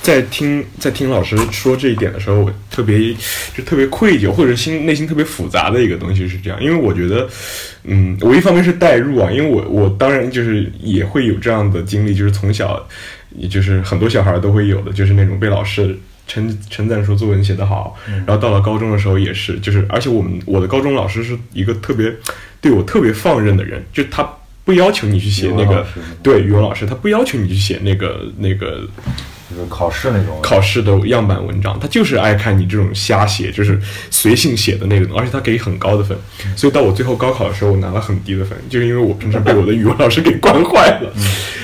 [0.00, 3.12] 在听在听老师说这一点的时候，我特别
[3.54, 7.28] 就特别愧疚，或者心内心特别复杂的一个东西是这样，因为我觉得，
[7.82, 12.86] 嗯，我一方面是代入啊，因为我我当然就是也会有这样的经历，就是从小。
[13.36, 22.12] 也就是很多小孩都会有的，就是那种被老师称称赞说作文写得好，然后到了高中的时候也是，就是而且我们我的高中老师是一个特别
[22.60, 24.28] 对我特别放任的人，就他
[24.64, 25.86] 不要求你去写那个，
[26.22, 28.88] 对语文老师他不要求你去写那个那个。
[29.50, 33.78] 就是考试那种考试的样板文章，他就是爱看你这种瞎写，就是
[34.10, 36.16] 随性写的那种，而且他给很高的分，
[36.56, 41.12] 所以到我最后高考的时候，我拿了很低的分，就是因为我平常被我的语文老师给惯坏了。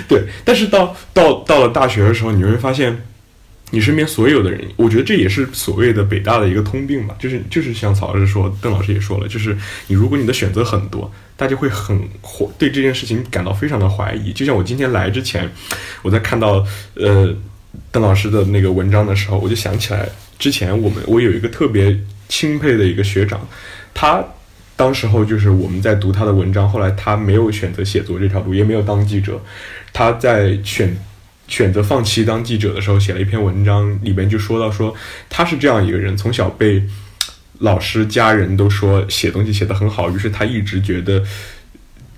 [0.07, 3.03] 对，但是到到到了大学的时候，你会发现，
[3.71, 9.57] 你身边所有的人，我觉得这也是所谓的北大的一个通病吧，就是就是像曹老师说，邓老师也说了，就是
[9.87, 14.33] 你如果你的选择很多，大家会很怀对这件事情感到非常的怀疑。
[14.33, 15.51] 就像我今天来之前，
[16.03, 16.65] 我在看到
[16.95, 17.35] 呃。
[17.93, 23.49] 邓老师的那个文章的时候，我就想起来之前我们我有一个特别钦佩的一个学长，
[23.93, 24.25] 他
[24.77, 29.43] 当时候就是我们在读他的文章，后来他没有选择写作这条路，也没有当记者，
[29.93, 30.97] 他在选
[31.49, 34.95] 选择放弃当记者的时候，写了一篇文章，里面就说到说
[35.29, 36.83] 他是这样一个人，从小被
[37.59, 41.23] 老师家人都说写东西写得很好，于是他一直觉得。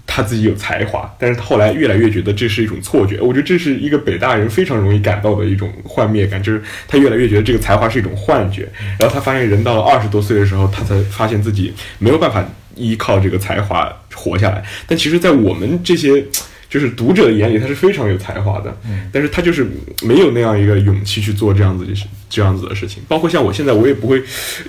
[0.07, 3.19] 他自己有才华，但是他后来越来越觉得这是一种错觉。
[3.21, 8.69] 我觉得这是一个北大人非常容易感到的一种幻灭感，就是他越来越觉得这个才华是一种幻觉。
[8.99, 14.63] 然后他发现，人到了二十多岁的时候，他才发现自己没有办法依靠这个才华活下来。
[14.87, 16.23] 但其实，在我们这些
[16.69, 18.77] 就是读者的眼里，他是非常有才华的，
[19.11, 19.67] 但是他就是
[20.03, 23.03] 没有那样一个勇气去做这样子的事，这样子的事情。
[23.09, 24.23] 包括像我现在，我也不会，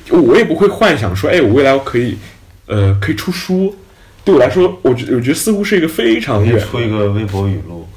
[0.09, 2.15] 我也不会幻想说，哎，我未来可以，
[2.67, 3.75] 呃，可以出书。
[4.26, 6.59] 对我来说，我觉我觉得似乎是一个非常远。
[6.59, 7.88] 出一个微博语录。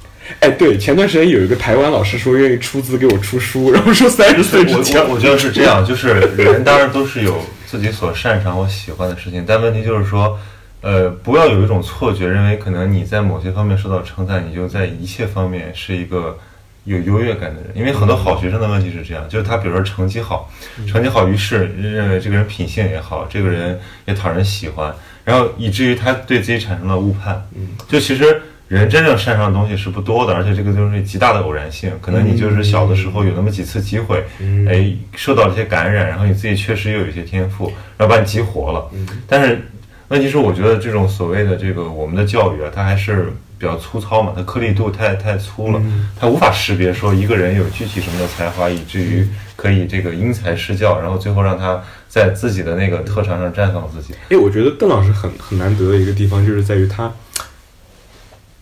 [0.41, 5.01] 哎，对，前段时间有一个台湾老师说愿意出资给我出书，然后说三十岁之前。
[5.07, 10.37] 我我觉得是这样，就是人当然都是有自己所擅长或喜欢的事情，但问题就是说，
[10.81, 16.37] 呃，不要有一种错觉，认为可能你在某些方面受到称赞，你就在一切方面是一个
[16.83, 17.71] 有优越感的人。
[17.77, 20.51] 因为很多好学生的问题是这样，就是他比如说成绩好，
[20.89, 24.93] 成绩好，于是认为这个人品性也好，这个人也讨人喜欢。
[25.27, 34.25] 然后以至于他对自己产生了误判，嗯，就其实人真正擅长的东西是不多的，而且这个东西极大的偶然性，可能你就是小的时候有那么几次机会，
[34.69, 38.89] 哎，受到了一些感染，然后你自己确实又有一些天赋，然后把你激活了。
[39.27, 39.61] 但是
[40.09, 45.83] 问题是，我觉得这种所谓的这个我们的教育啊，它还是比较粗糙嘛，它颗粒度太太粗了，
[46.19, 51.83] 它无法识别说一个人有具体什么的才华，以至于可以这个因材施教，然后最后让他。
[52.09, 54.15] 在自己的那个特长上绽放自己。
[54.31, 57.13] 哎，我觉得邓老师很很难得的一个地方，就是在于他，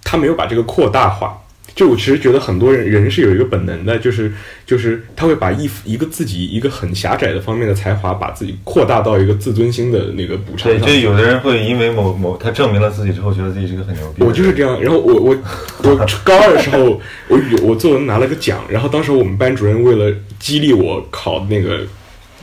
[0.03, 1.41] 他没有把这个扩大化。
[1.75, 4.33] 就我其实觉得很多人人是有一个本能的，就是
[4.65, 10.81] 就是他会把一一个自己一个很狭窄的方面的才华，把自己扩大到一个自尊心的那个补偿上。
[10.83, 14.23] 对，就有的人会因为某某他证明了自己之后，觉得自己是个很牛逼。
[14.23, 14.81] 我就是这样。
[14.81, 15.37] 然后我我
[15.83, 21.81] 我高二的时候， 我我作文拿了个奖，然后当时我们班主任为了激励我考那个。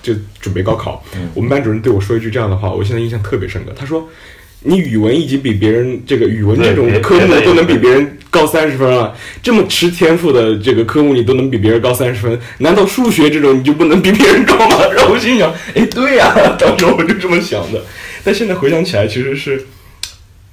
[0.04, 1.04] 就准备高考，
[1.36, 3.72] 我们班主任对我说一句这样的话，我现在印象特别深刻。
[3.76, 4.10] 他说
[4.64, 14.78] ：“你语文已经比别人这个语文这种科目都能比别人高三十分了，这么吃天赋的这个科目你都能比别人高三十分，难道数学这种你就不能比别人高吗？
[14.96, 17.82] 然后我心想，哎，对呀、 当时我就这么想的。
[18.24, 19.66] 但现在回想起来，其实是，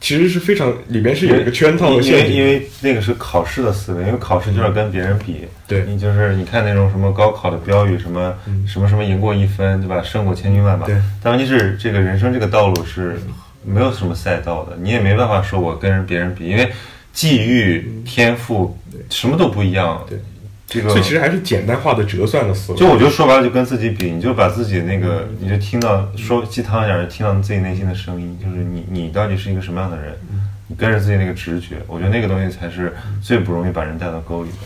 [0.00, 2.12] 其实是非常里面是有一个圈套的因。
[2.14, 5.36] 为因为那个是考试的思维，因为考试就是要跟别人比。
[5.66, 8.34] 对你就是你看那种什么高考的标语，什么、
[8.66, 10.02] 什么什么赢过一分，对吧？
[10.02, 10.86] 胜过千军万马。
[10.86, 10.96] 对。
[11.22, 13.20] 但问题是，这个人生这个道路是
[13.68, 16.72] 没有什么赛道的，你也没办法说我跟别人比，因为
[17.12, 18.76] 际遇、天赋
[19.10, 20.04] 什么都不一样。
[20.08, 20.18] 对。
[20.70, 22.78] 这个所以其实还是简单化的折算的思维。
[22.78, 30.14] 就我觉得说白了，就跟自己比，你就把自己那个，你就听到说鸡汤一点，就听到自己内心的声音，就是你你到底是一个什么样的人，
[30.66, 34.56] 你跟着自己那个直觉，我觉得那个东西才是最不容易把人带到沟里的。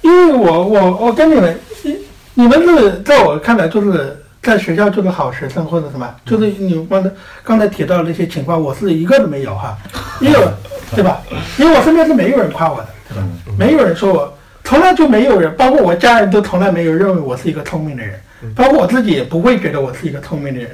[0.00, 1.96] 因为我我我跟你们，你
[2.34, 7.10] 你们是在我看来就是在学校做个好学生或者什么，就是你刚才
[7.42, 9.76] 刚才提到那些情况，我是一个都没有哈，
[10.20, 10.38] 因为
[10.94, 11.20] 对吧？
[11.58, 13.22] 因为我身边是没有人夸我的，对吧？
[13.58, 18.18] 没有人说我，从来就没有人，包括我家人都从来没有认为我是一个聪明的人，
[18.54, 20.70] 包括我自己也不会觉得我是一个聪明的人。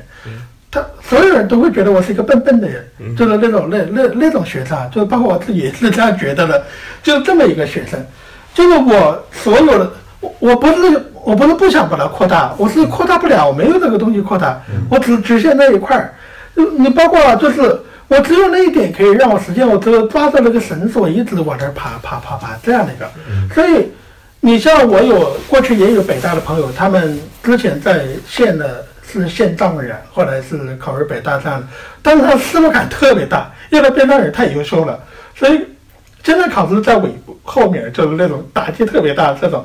[0.70, 2.84] 他所有人都会觉得我是一个笨笨的人，
[3.16, 6.64] 就是那种那那那种学生啊，就是包括我自己也是这样觉得的，
[7.02, 8.04] 就是这么一个学生。
[8.54, 16.14] 就是我所有的，我我不是我不是不想把它扩大，我是扩大不了，我没有这个东西扩大，我只局限那一块儿。
[16.54, 23.10] 就你包括就是我只有那一点可以让我实现，我只有抓着那个绳索一直往这儿爬爬爬爬这样的一个。
[23.52, 23.90] 所以
[24.38, 31.66] 你像我有过去也有北大的朋友，他们之前在县的是县状元，后来是考入北大这样的，
[32.02, 34.96] 但是他思路感特别大，因为他编导人太优秀了，
[35.34, 35.60] 所以。
[36.22, 39.64] 真的考试在尾部后面，就是那种打击特别大这种，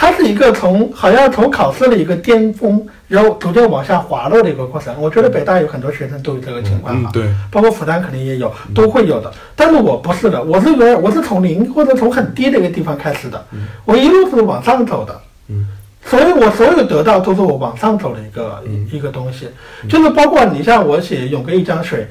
[0.00, 4.94] 它是一个从好像从考试的一个巅峰，然后逐渐往下滑落的一个过程。
[5.00, 9.28] 我觉得北大有很多学生都有这个情况哈，嗯对，包括复旦肯定也有，都会有的。
[9.56, 13.44] 但是我不是的，我是有点我是从零或者从很低的一个地方开始的，
[13.84, 15.20] 我一路是往上走的。
[15.48, 15.66] 嗯
[16.04, 19.48] 所以我所有得到都是我往上走的一个、一个东西，
[19.88, 22.06] 就是包括你像我写《永隔一江水》。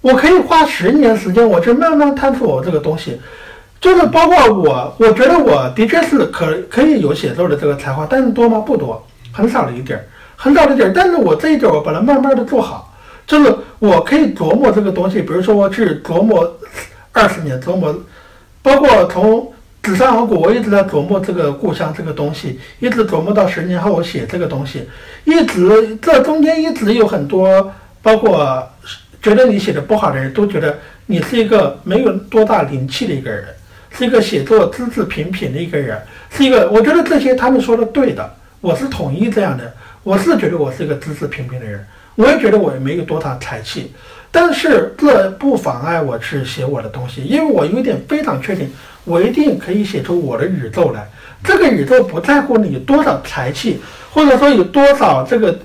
[0.00, 3.18] 我可以花十年时间，我去慢慢探索我这个东西，
[3.84, 8.58] 就是包括我，我觉得我的确是可可以有写作的这个才华，但是多吗？
[8.58, 10.04] 不多，很少的一点儿，
[10.36, 10.92] 很少的一点儿。
[10.94, 16.50] 但是我这一点儿我把它慢慢的做好，就是我可以琢磨这个东西，比如说我去琢磨
[17.12, 17.94] 二十年，琢磨，
[18.62, 24.88] 包括从纸上王国，我一直在琢磨这个故乡这个东西，一直琢磨到十年后我写这个东西，
[25.24, 27.70] 一直这中间一直有很多，
[28.00, 28.66] 包括。
[29.20, 33.46] 觉得你写的不好的人都觉得你是一个没有多大灵气的一个人，
[33.96, 35.96] 是一个写作资质平平的一个人，
[36.30, 38.28] 是一个我觉得这些他们说的对的，
[38.60, 39.72] 我是统一这样的，
[40.02, 41.86] 我是觉得我是一个资质平平的人，
[42.16, 43.92] 我也觉得我也没有多大才气，
[44.30, 48.68] 但是这不妨碍我去写我的东西，因为我有点非常确定，
[49.04, 51.08] 我一定可以写出我的宇宙来，
[51.44, 53.80] 这个宇宙不在乎你多少才气，
[54.10, 55.56] 或者说有多少这个。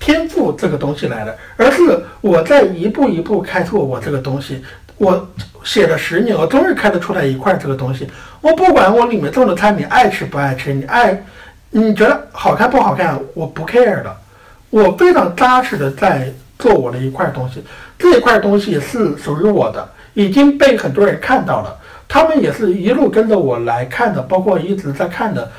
[0.00, 4.62] 天赋这个东西来的，而是我在一步一步开拓我这个东西。
[4.96, 5.28] 我
[5.62, 8.08] 写了十年，我终于开得出来一块这个东西。
[8.40, 11.24] 我不管我里面种的菜你爱吃不爱吃，你爱
[11.70, 14.16] 你觉得好看不好看，我不 care 的。
[14.70, 17.62] 我非常扎实的在做我的一块东西，
[17.98, 21.76] 这一块东西是属于我的，已经被很多人看到了，
[22.08, 25.50] 他们也是一路跟着我来看的，包括一直在看的。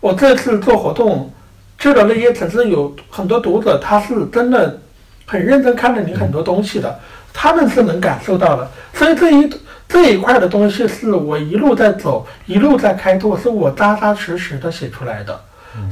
[0.00, 1.30] 我这次做活动。
[1.76, 4.78] 去了那些城市，有很多读者，他是真的
[5.26, 6.98] 很认真看了你很多东西的，
[7.34, 8.70] 他们是能感受到的。
[8.94, 9.50] 所以这一
[9.86, 15.38] 这一块的东西是我一路在走，一路在开拓，是我扎扎实实的写出来的。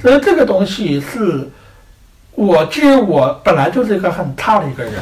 [0.00, 1.50] 所以这个东西是
[2.34, 4.94] 我，基于我本来就是一个很差的一个人，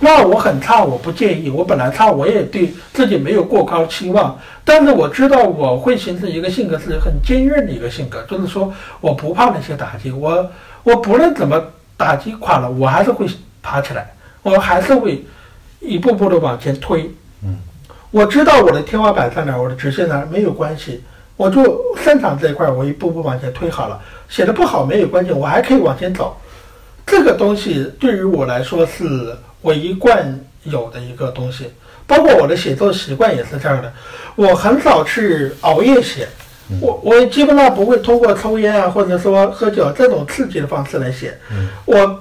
[0.00, 1.48] 那我很差，我不介意。
[1.48, 4.36] 我本来差，我也对自己没有过高期望。
[4.64, 10.50] 但是我知道我会形成一个性格是很坚韧的一个性格，就是说我不怕那些打击，我
[10.82, 11.62] 我不论怎么
[11.96, 13.26] 打击垮了，我还是会
[13.62, 15.24] 爬起来，我还是会
[15.84, 17.10] 一步步的往前推。
[17.44, 17.58] 嗯，
[18.10, 21.02] 我知道我的天花板在哪，我的直线在哪，没有关系，
[21.36, 24.00] 我就擅长这一块，我一步步往前推好了。
[24.28, 26.36] 写的不好没有关系，我还可以往前走。
[27.06, 31.70] 这个东西对于我来说是我一贯有的一个东西。
[32.06, 33.90] 包括我的写作习惯也是这样的，
[34.36, 36.28] 我很少去熬夜写，
[36.80, 41.34] 我我基本上不会通过抽烟啊，或者说喝酒这种刺激的方式来写。
[41.86, 42.20] 我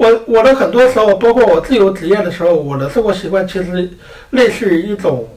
[0.00, 3.90] 我我的很多时候，包括我自由职业的时候，我的生活习惯其实
[4.30, 5.28] 类似于一种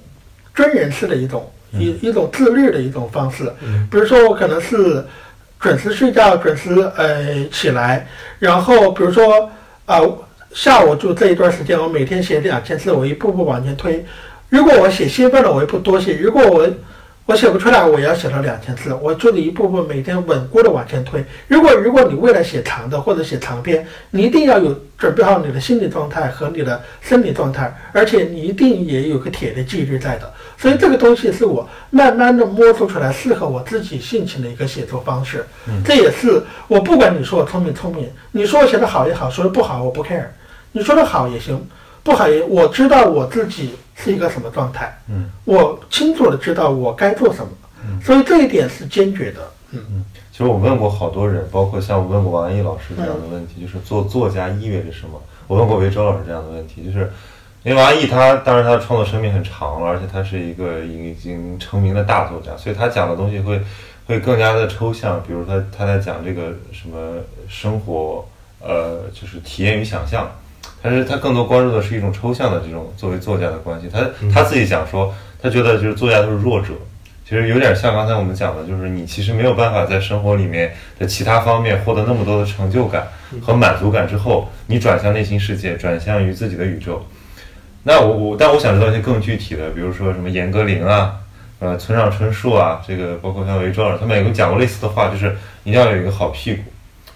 [0.56, 3.52] 真人式的一种一一种自律的一种方式。
[3.92, 5.04] 比如说，我可能是
[5.60, 8.08] 准时睡觉，准时呃起来，
[8.40, 9.52] 然后比如说
[9.86, 10.00] 啊。
[10.56, 14.06] 下午就这一段时间，我每天写两千字，我一步步往前推。
[14.50, 16.70] 如果我写兴奋了，我也不多写；如果我
[17.26, 21.24] 我写不出来，我也要写到两千字，我就得一步步每天稳固的往前推。
[21.48, 30.34] 如果如果你为了写长的或者写长篇，你一定要有准备好你的心理状态和你的生理状态，而且你一定也有个铁的纪律在的。
[30.58, 35.46] 所以这个东西是我慢慢的摸索出来适合我自己性情的一个写作方式。
[35.86, 40.26] 这也是我不管你说我聪明聪明，你说我写的好也好，说的不好我不 care，
[40.74, 41.66] 你说的好也行，
[42.04, 44.98] 不好也我知道我自己是一个什么状态。
[45.08, 47.52] 嗯，我清楚的知道我该做什么，
[47.86, 49.42] 嗯所以这一点是坚决的。
[49.72, 55.22] 嗯嗯其实我问过好多人，包括像我问过王安忆老师这样的问题，就是做作家意味着什么？
[55.48, 57.12] 我问过韦周老师这样的问题，就是
[57.62, 63.62] 因为王安忆他当然他的创作生命很长了，而且他是一个已经成名的大作家，所以他讲的东西会
[64.08, 65.22] 会更加的抽象。
[65.28, 67.18] 比如他他在讲这个什么
[67.48, 68.26] 生活，
[68.60, 70.32] 呃，就是体验与想象，
[70.84, 73.90] 但是他更多关注的是一种抽象的这种作为作家的关系。
[73.92, 74.02] 他
[74.34, 76.74] 他自己讲说，他觉得就是作家都是弱者。
[77.26, 83.08] 其实有点像刚才我们讲的，就是你其实没有办法在生活里面的其他方面获得那么多的成就感
[83.42, 87.04] 和满足感之后，你转向内心世界，转向于自己的宇宙。
[87.84, 91.16] 那我我，但我想知道一些更具体的，比如说什么严歌苓啊，
[91.60, 96.62] 呃，村上春树啊，这个包括像韦庄老师，他们也有讲过类似的话，就是一定要有一个好屁股，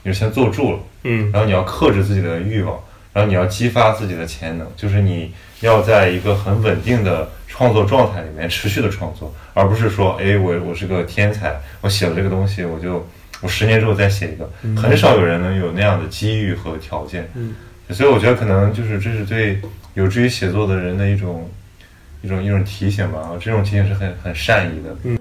[0.04, 2.78] 你就先坐住了，嗯然后你要克制自己的欲望，
[3.18, 13.08] 然后你要激发自己的潜能，就是你要在一个很稳定的创作状态里面持续的创作，而不是说，哎，我我是个天才，我写了这个东西，我就
[13.42, 14.48] 我十年之后再写一个，
[14.80, 17.28] 很少有人能有那样的机遇和条件。
[17.34, 17.56] 嗯，
[17.90, 19.60] 所以我觉得可能就是这是对
[19.96, 21.50] 有志于写作的人的一种
[22.22, 24.96] 一种一种提醒吧，这种提醒是很很善意的。
[25.04, 25.18] 一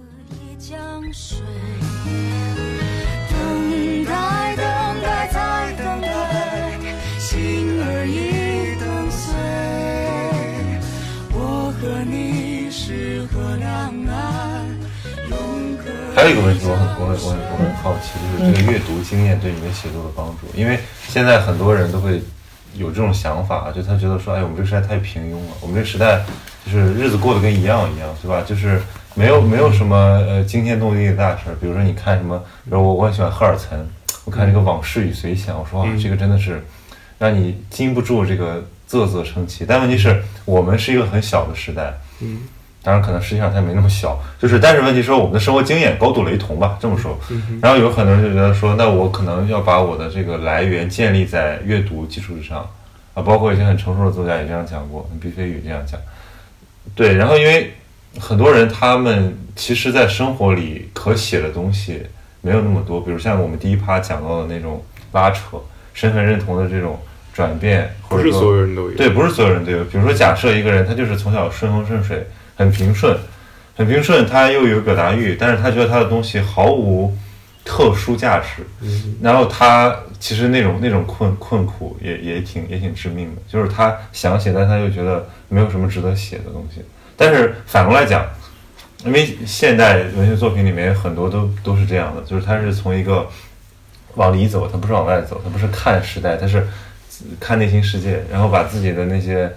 [12.05, 13.71] 你是河两
[14.09, 14.67] 岸。
[16.15, 20.47] 还有一个问题，我很我很我很我很好奇，就是这个阅读经验对你的写作的帮助。
[20.55, 20.79] 因为
[21.09, 22.23] 现在很多人都会
[22.75, 26.25] 有这种想法，就他觉得说，哎，我们这个时代太平庸了，我们这个时代
[26.65, 28.43] 就是日子过得跟一样一样，对吧？
[28.47, 28.81] 就是
[29.15, 31.57] 没有没有什么呃惊天动地的大事儿。
[31.61, 33.79] 比如说你看什么，比如我我很喜欢赫尔岑，
[34.25, 36.65] 我看这个《往事与随想》，我说哇，这个真的是
[37.19, 39.67] 让你禁不住这个啧啧称奇。
[39.69, 42.39] 但问题是我们是一个很小的时代，嗯
[42.83, 47.19] 当然，可能实际上它没那么小，就是，但是问题说我们的生活经验高度雷同吧，这么说。
[47.61, 52.59] 然后有很多人就觉得说，那我可能要把我的这个来源建立在阅读基础之上，
[53.13, 56.01] 啊，包括一些很成熟的作家也这样讲过，毕飞宇这样讲。
[56.95, 57.75] 对，然后因为
[58.21, 62.01] 很多人他们其实，在生活里可写的东西
[62.41, 64.81] 没有那么多，比如像我们第一趴讲到的那种
[65.11, 65.59] 拉扯、
[65.93, 66.97] 身份认同的这种
[67.37, 68.97] 转变，或不是者说所有人都有。
[68.97, 69.85] 对，不是所有人都有。
[69.85, 72.27] 比如说，假设一个人他就是从小顺风顺水，
[72.57, 73.15] 很平顺，
[73.77, 77.15] 很平顺，他又有表达欲，但是他觉得他的东西毫无
[77.63, 78.65] 特殊价值，
[79.21, 86.83] 然后他其实那种那种困困苦也也挺也挺致命的，就是他想写，但他又觉得没有什么值得写的东西。
[87.19, 88.25] 但是反过来讲，
[89.05, 93.29] 因为现代文学作品里面很多都都是这样的，就是他是从一个
[94.15, 96.67] 往里走，他不是往外走，他不是看时代，他是
[97.41, 99.53] 看内心世界，然后把自己的那些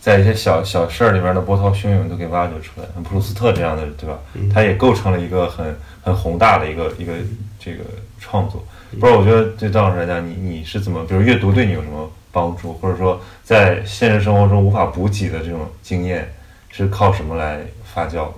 [0.00, 2.86] 在一些小小事儿里面的波涛汹涌都给挖掘出来。
[2.94, 4.18] 像普鲁斯特这样的，对吧？
[4.52, 7.12] 他也构成了一个很很宏大的一个一个
[7.58, 7.84] 这个
[8.18, 8.64] 创作。
[9.00, 16.32] 不知道，我觉得对张老师来讲，你你是怎么，比如阅读对你有什么帮助，或者说在现实生活中无法补给的这种经验，
[16.70, 17.60] 是靠什么来
[17.94, 18.32] 发酵的？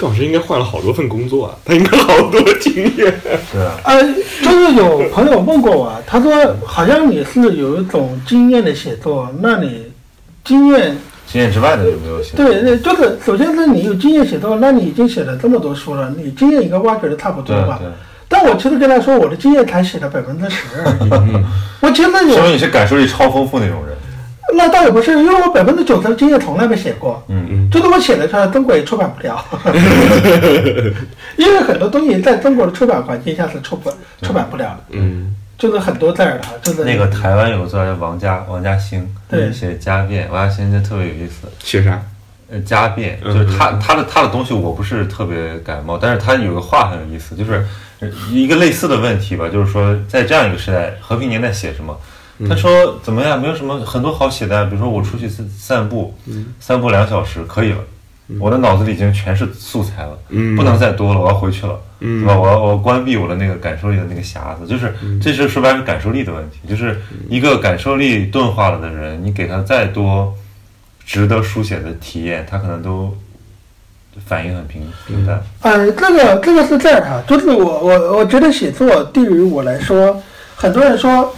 [0.00, 3.14] 邓老师应该换了好多份工作啊，他应该好多经验。
[3.52, 4.02] 对啊，呃，
[4.42, 6.32] 就是有朋友问过我，他说
[6.64, 9.92] 好像你是有一种经验的写作，那你
[10.42, 10.96] 经验
[11.26, 12.34] 经验之外的有没有写？
[12.34, 17.76] 对，那就是首先是你有经验写作，那你已经写了这么多书了，你经验应该挖掘的差不多吧？
[17.78, 17.92] 对对，
[18.26, 21.10] 但我其实跟他说，我的经验才写了百分之十而已。
[21.82, 23.94] 我其实说有明你是感受力超丰富那种人。
[24.54, 29.44] 那倒也不是，因为我百分之九十的经验从来没写过，嗯嗯，就是我写的出来，中国也出版不了，
[31.36, 33.90] 因为很多东西在中国的出版环境下是出不
[34.22, 34.64] 出版不了。
[34.64, 39.52] 的，嗯，就是很多字儿的，就是那个台湾有个作家叫王家王家兴，对。
[39.52, 41.48] 写家变，王家兴就特别有意思。
[41.62, 42.00] 写啥？
[42.52, 47.64] 呃，家变嗯就是他他的他的东西我不是特别感冒，但是他有个话很有意思，就是
[48.00, 51.96] 呃一个类似的问题吧，就是说在这样一个时代，和平年代写什么？
[52.48, 53.40] 他说怎么样？
[53.40, 56.14] 没有什么很多好写的，比如说我出去散散步，
[56.58, 57.78] 散步两小时可以了，
[58.38, 61.78] 我的脑子里已经全是素材了，嗯不能再多了，我要回去了。
[62.02, 62.40] 嗯对吧？
[62.40, 66.98] 我要我要关闭我的那个感受力的那个匣子，就是这是说白了是感受力的问题，就是
[67.28, 70.34] 一个感受力钝化了的人，你给他再多
[71.04, 73.14] 值得书写的体验，他可能都
[74.24, 75.42] 反应很平平淡。
[75.60, 80.22] 呃，这个这个是这样哈，就是我我我觉得写作对于我来说，
[80.56, 81.34] 很多人说，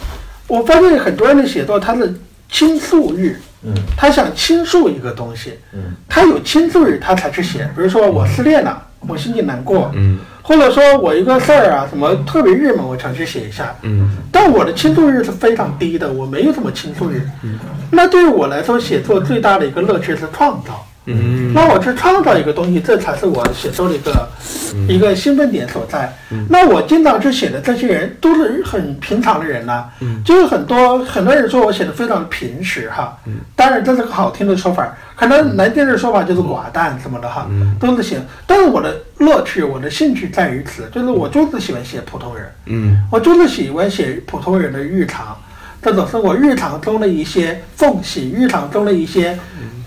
[0.47, 2.13] 我发现很多人的写作他是
[2.49, 7.69] 倾诉欲，嗯他想倾诉一个东西，嗯他有倾诉欲他才去写。
[7.75, 13.73] 比如说我失恋了，我心情难过，嗯或者说我一个事儿啊什么特别郁闷，我想去写一下。
[13.83, 17.21] 嗯但我的倾诉欲是非常低的，我没有什么倾诉欲。
[17.43, 17.57] 嗯
[17.89, 20.85] 那对于我来说，写作最大的一个乐趣是创造。
[21.05, 21.53] 嗯。
[21.53, 24.27] 那我去创造一个东西，这才是我写作的一个、
[24.73, 24.87] 嗯。
[24.87, 26.11] 一个兴奋点所在。
[26.49, 30.21] 那我经常去写的这些人都是很平常的人呐、嗯。
[30.23, 33.35] 就是很多很多人说我写的非常平实哈，嗯。
[33.55, 37.75] 当然这是个好听的说法，可能难听的说法就是寡淡什么的哈，嗯。
[37.79, 38.19] 都是写。
[38.47, 42.45] 但是我的乐趣，我的兴趣在于此，就是我就是喜欢写普通人。
[42.65, 43.03] 嗯。
[43.11, 45.37] 我就是喜欢写普通人的日常，
[45.81, 49.37] 这种生活日常中的一些缝隙，日常中的一些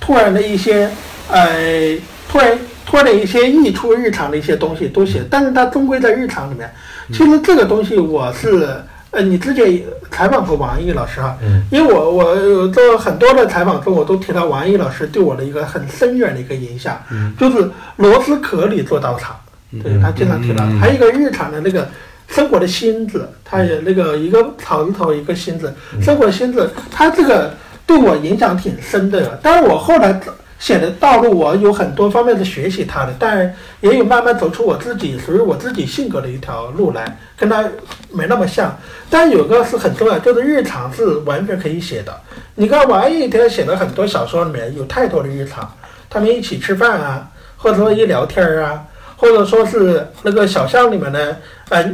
[0.01, 0.91] 突然的一些
[1.31, 1.97] 呃
[2.29, 6.71] 突然突然的一些溢出日常的一些东西都写，但是它终归在日常里面。
[7.13, 8.77] 其实这个东西我是
[9.13, 11.63] 呃，你之前采访过王毅老师哈，嗯。
[11.71, 17.01] 因为我我有做很多的采访中，我都提到王毅老师对我的一个很深远的一个影响，
[17.39, 19.37] 就是螺丝壳里做道场，
[19.83, 20.79] 对他经常提到，嗯。
[20.79, 21.89] 还有一个日常的那个
[22.29, 27.55] 生活的心字，他也那个一个草字头一个心字，生活心字，他这个
[27.87, 29.39] 对我影响挺深的。
[29.43, 30.21] 但是我后来
[30.59, 37.63] 写的道路，我有很多方面是学习他的，但也有慢慢走出我自己属于我自己性格的一条路来，跟他
[38.11, 38.77] 没那么像。
[39.09, 42.13] 但有个是很重要，就是日常是完全可以写的。
[42.55, 45.71] 你看王毅他写的很多小说里面有太多的日常，
[46.09, 48.83] 他们一起吃饭啊，或者说一聊天儿啊，
[49.17, 51.37] 或者说是那个小巷里面的，
[51.69, 51.85] 呃，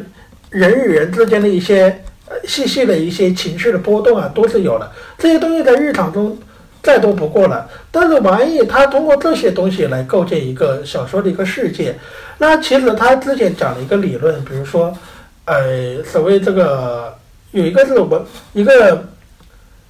[0.51, 2.03] 人与人之间的一些
[2.45, 4.91] 细细的一些情绪的波动啊，都是有的。
[5.19, 6.39] 这些东西在日常中
[6.83, 7.69] 再多不过了。
[7.91, 11.99] 但是王毅他通过这些东西来构建一个小说的一个世界。
[12.39, 14.97] 那其实他之前讲了一个理论，比如说，
[15.45, 17.15] 呃，所谓这个
[17.53, 18.21] 有一个是文，
[18.53, 19.07] 一个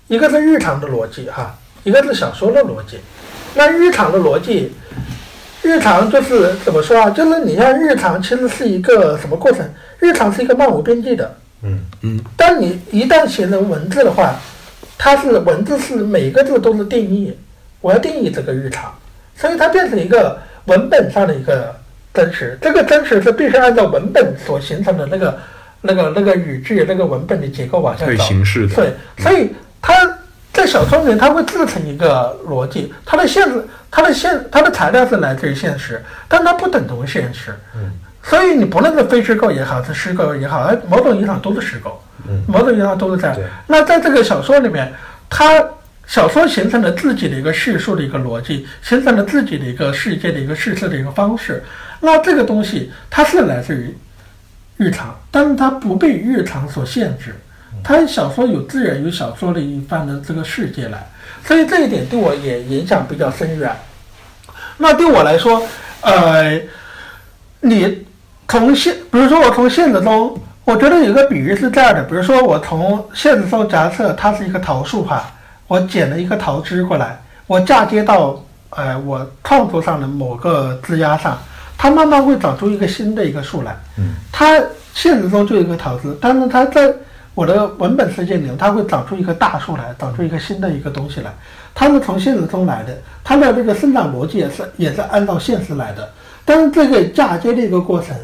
[0.08, 1.54] 一个是日常的逻辑哈，
[1.84, 2.98] 一个是小说的逻辑。
[3.54, 4.72] 那日常的逻辑，
[5.62, 7.10] 日常就是怎么说啊？
[7.10, 9.66] 就是你像日常其实是一个什么过程？
[9.98, 11.36] 日常是一个漫无边际的。
[11.62, 14.34] 嗯嗯当你一旦写成文字的话，
[14.98, 17.36] 它是文字是每个字都是定义，
[17.80, 18.92] 我要定义这个日常，
[19.36, 21.74] 所以它变成一个文本上的一个
[22.12, 22.58] 真实。
[22.60, 25.38] 这个真实是必须按照文本所形成的那个、
[25.80, 28.24] 那个、那个语句、那个文本的结构往下会走。
[28.24, 29.94] 形式的，对，所以它
[30.52, 37.54] 在小说里面，它会制成一个逻辑，它的现实，它的现，它的材料是来自于现实，但它不等同于现实。
[37.74, 37.90] 嗯
[38.22, 43.36] 所以你不论是非虚构也好，是虚构也好，哎某种意义上都是虚构，嗯某种意义上都是这样。
[43.66, 44.92] 那在这个小说里面，
[45.28, 45.64] 它
[46.06, 51.62] 小说形成了自己的一个叙述的一个逻辑，形成了自己的一个世界的一个叙事的一个方式。
[52.00, 53.94] 那这个东西它是来自于
[54.76, 57.34] 日常，但是它不被日常所限制。
[57.82, 61.04] 它小说有自然有小说的一番的这个世界来，
[61.44, 63.74] 所以这一点对我也影响比较深远。
[64.76, 65.62] 那对我来说，
[66.02, 66.60] 呃，
[67.60, 68.06] 你
[68.52, 75.24] 从现，比如说我从现实中，我觉得有个比喻是这样的，比如说我从现实中假设它是一个桃树哈，
[75.66, 78.38] 我剪了一个桃枝过来，我嫁接到
[78.68, 81.38] 呃我创作上的某个枝丫上，
[81.78, 83.74] 它慢慢会长出一个新的一个树来。
[83.96, 84.60] 嗯，它
[84.92, 86.94] 现实中就一个桃枝，但是它在
[87.32, 91.30] 我的文本世界里，它会长出一棵大树来，长出一个新的一个东西来。
[91.74, 96.06] 它是从现实中来的，它的这个生长逻辑也是也是按照现实来的。
[96.44, 98.14] 但是这个嫁接的一个过程，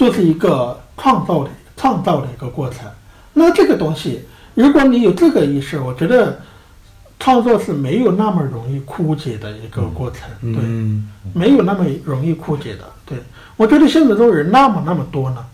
[0.00, 2.86] 就是一个创造的创造的一个过程。
[3.34, 4.22] 那这个东西，
[4.54, 6.40] 如果你有这个意识，我觉得
[7.18, 10.22] 创作是没有那么容易枯竭的一个过程。
[10.40, 12.84] 对，嗯没有那么容易枯竭的。
[13.04, 13.18] 对
[13.58, 15.44] 我觉得现实中人那么那么多呢，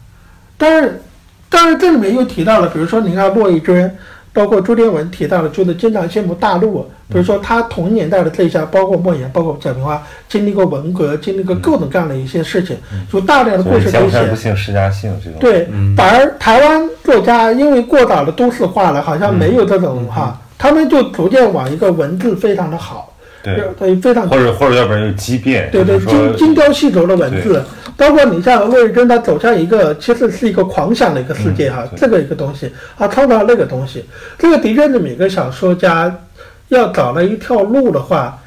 [0.56, 1.02] 但是，
[1.48, 3.90] 但是这里面又提到了，比如说你看骆以军，
[4.36, 9.98] 包括朱天文提到了，就是经常羡慕大陆，比如说他同年代的这一下，包括莫言，包括贾平凹，
[10.28, 12.76] 经历过文革，经历过各种各样的一些事情，
[13.14, 14.36] 有大量的故事可以写江山不。
[14.36, 15.40] 幸施家幸这种。
[15.40, 23.10] 对，反而台湾作家因为过早的都市化了，好像没有这种哈，他们就逐渐往一个文字非常的好，
[23.54, 27.62] 对，对，非常或者或者要不然就畸变，对对，精精雕细琢的文字，
[27.96, 34.04] 包括你像骆以军，他走向一个其实是一个狂想的一个世界哈，嗯这个一个东西啊，创造那个东西，
[34.38, 36.14] 这个的确是每个小说家
[36.68, 38.38] 要找了一条路的话，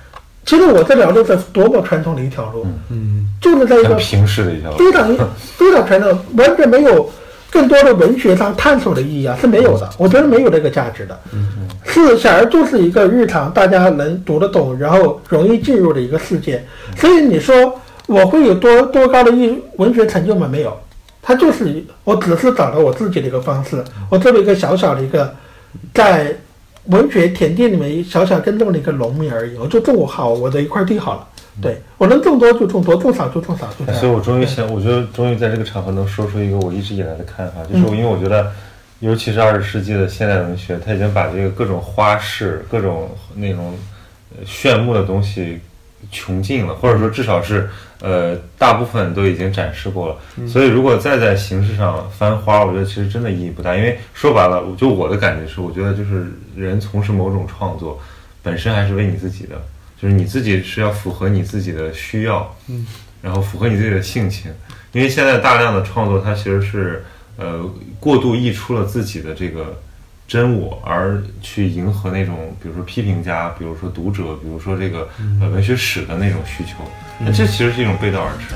[0.45, 3.25] 其实我这条路是多么传统的一条路，嗯。
[3.41, 4.77] 就是在一个平视的一条路。
[4.77, 5.15] 非常
[5.55, 7.09] 非常传统，完全没有
[7.51, 9.89] 更多的文学上探索的意义啊，是没有的。
[9.97, 11.19] 我觉得没有这个价值的。
[11.83, 16.63] 是小儿就是一个日常大家能读得懂，然后容易进入的一个世界。
[16.95, 20.47] 所以你说我会有多多高的艺文学成就吗？
[20.47, 20.77] 没有，
[21.21, 25.33] 它就是一我只是找到我自己的一个方式，我作为一个小小的一个
[25.93, 26.35] 在
[26.85, 31.27] 文学田地里面小小耕种的一个农民而已，我就种好我的一块地好了。
[31.61, 33.99] 对我能种多就种多，种少就种少，就这样。
[33.99, 38.51] 所以我终于想，我觉得终于在这个场合能说出一个我一直以来的看法，就是我因为我觉得，
[38.99, 43.73] 尤其是二十世纪的现代文学，它已经把这个各种花式、各种那种
[44.37, 45.59] 呃炫目的东西
[46.11, 47.69] 穷尽了，或者说至少是
[48.01, 50.47] 呃大部分都已经展示过了。
[50.47, 57.99] 所以如果再在形式上翻花，我觉得其实真的意义不大，因为说白了，就我的感觉是，我觉得就是人从事某种创作，
[58.41, 59.61] 本身还是为你自己的。
[60.01, 62.85] 就是你自己是要符合你自己的需要，嗯，
[63.21, 64.51] 然后符合你自己的性情，
[64.93, 67.03] 因为现在大量的创作它其实是
[67.37, 67.69] 呃
[67.99, 69.81] 过度溢出了自己的这个
[70.25, 75.09] 真我，而去迎合那种比如说批评家，比如说读者，比如说这个
[75.41, 76.75] 呃文学史的那种需求，
[77.19, 78.55] 那这其实是一种背道而驰。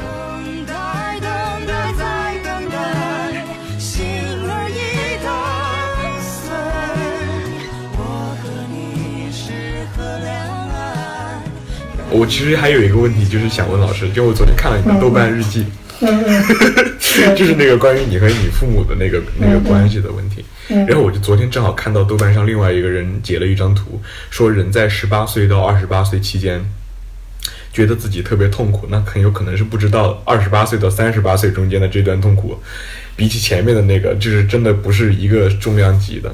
[12.13, 15.65] 我其实还有一个问题，就是想问老师，就我昨天看了你的豆瓣日记，
[17.35, 20.45] 就是那个关于你和你父母的那个那个关系的问题。
[20.87, 23.99] 然后我就昨天正好看到豆瓣上另外一个人截了一张图，
[24.29, 26.63] 说人在十八岁到二十八岁期间，
[27.73, 32.57] 觉得自己特别痛苦，那很有可能是不知道二十八岁到三十八岁中间的这段痛苦，
[33.15, 36.33] 比起前面的那个，就是真的不是一个重量级的。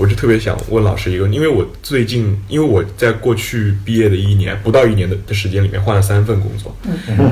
[0.00, 6.74] 我就特别想问老师一个，因为我最近，因为我在过去毕业的一年不到一年的的时间里面换了三份工作，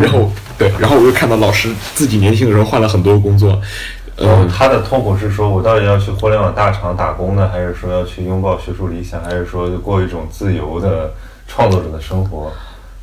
[0.02, 3.58] 然后对，然后我又看到老师自己年轻的时候换了很多工作，
[4.16, 11.14] 嗯呃，，他的痛苦是说我到底要去互联网大厂打工呢，还是说要去拥抱学术理想，还是说过一种自由的
[11.46, 12.52] 创作者的生活？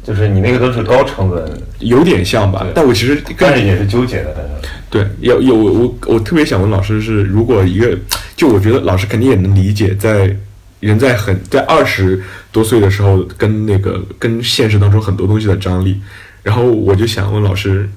[0.06, 1.44] 就是你那个都是高成本，
[1.80, 4.52] 有点像吧，但我其实更但是也是纠结的，反正。
[4.88, 7.98] 对，有有我我我特别想问老师是，如果一个，
[8.38, 10.34] 就我觉得老师肯定也能理解，在
[10.80, 12.22] 人在很在二十
[12.52, 16.00] 多岁的时候，跟那个跟现实当中很多东西的张力，
[16.44, 17.90] 然后我就想问老师，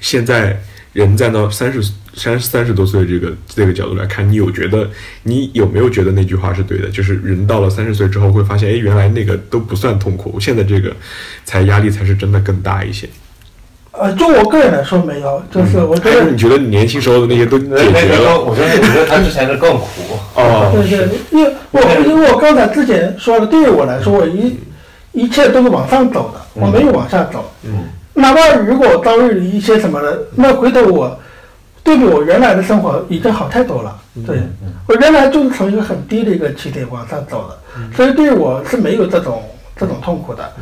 [0.00, 0.58] 现在
[0.92, 1.82] 人站到三十
[2.14, 4.88] 三三十多岁这个这个角度来看，你有觉得
[5.22, 6.88] 你有没有觉得那句话是对的？
[6.88, 10.94] 就是人到了三十岁之后会发现，哎，原来那个都不算痛苦，现在这个
[11.44, 13.08] 才压力才是真的更大一些。
[13.92, 18.18] 呃，就我个人来说没有，就是我觉得还是你觉得你年轻时候的那些都解决了？
[18.18, 19.86] 个更，我觉得我觉得他之前是更苦。
[20.36, 24.56] 哦，对对，因为我因为我刚才之前说的，对于我来说，我一
[25.12, 27.52] 一切都是往上走的，我没有往下走。
[27.64, 27.72] 嗯，
[28.20, 31.18] 哪怕如果遭遇了一些什么的，那回头我
[31.82, 33.96] 对比我原来的生活已经好太多了。
[34.26, 34.38] 对
[34.86, 39.42] 我原来就是从一个很低的一个起点往上走的，所以对我是没有这种
[39.76, 40.52] 这种痛苦的。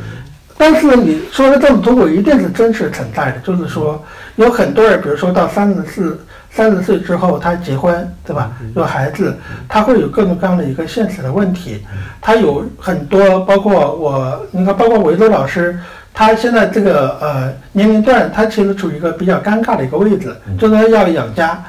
[0.57, 4.03] 但是你说的这种痛苦一定是真实存在的，就是说
[4.35, 6.19] 有很多人，比如说到三十四、
[6.51, 8.51] 三十岁之后，他结婚，对吧？
[8.75, 9.33] 有孩子，
[9.69, 11.83] 他会有各种各样的一个现实的问题。
[12.21, 15.79] 他有很多，包括我，你看，包括维州老师，
[16.19, 21.63] 他现在这个呃年龄段，他其实处于一个比较尴尬的一个位置，就是他要养家，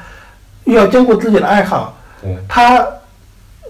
[0.65, 2.85] 又要兼顾自己的爱好，对，他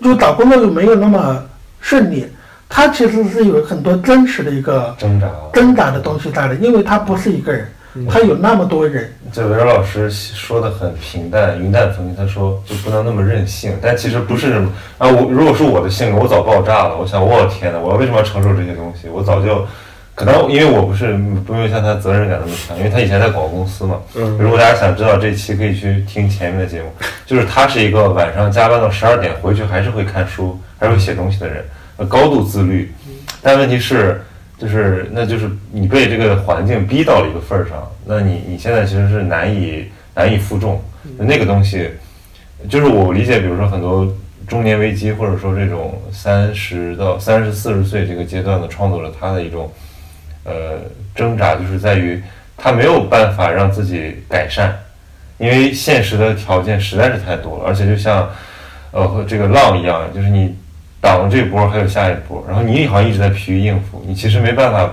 [0.01, 1.39] 就找工作又没有那么
[1.81, 2.25] 顺利，
[2.67, 5.27] 他其实是有很多真实的一个挣扎。
[5.53, 7.67] 挣扎的东西在的，因为他不是一个人，
[8.09, 14.67] 他有那么多人，这维尔老师说的很平淡、云淡风轻，他说就不能那么任性，但其实不是这么
[14.97, 15.07] 啊。
[15.07, 16.97] 我如果是我的性格，我早爆炸了。
[16.97, 19.07] 我想，我天哪，我为什么要承受这些东西？
[19.09, 19.63] 我早就
[20.13, 23.99] 可能因为我不是不用像他责任感那么强，因为他以前在广告公司嘛。
[24.15, 26.91] 嗯如果大家想知道这期，可以去听前面的节目。
[27.25, 31.63] 就是他是一个晚上加班到十二点回去还是会看书，还是会写东西的人，
[31.97, 32.91] 呃高度自律。
[33.41, 34.21] 但问题是，
[34.59, 40.79] 就是那就是你被这个环境逼到了一个份儿上，那你你现在其实是难以难以负重。
[41.17, 41.89] 那个东西，
[42.69, 44.07] 就是我理解，比如说很多
[44.47, 49.71] 中年危机，或者说这种三十到三十四十岁这个阶段的创作者，他的一种
[50.43, 50.79] 呃
[51.15, 52.21] 挣扎，就是在于
[52.57, 54.77] 他没有办法让自己改善，
[55.37, 58.29] 因为现实的条件实在是太多了，而且就像
[58.91, 60.55] 呃和这个浪一样，就是你
[61.01, 64.89] 挡了这波，还有下一波，然后你好像一直在疲于应付，你其实没办法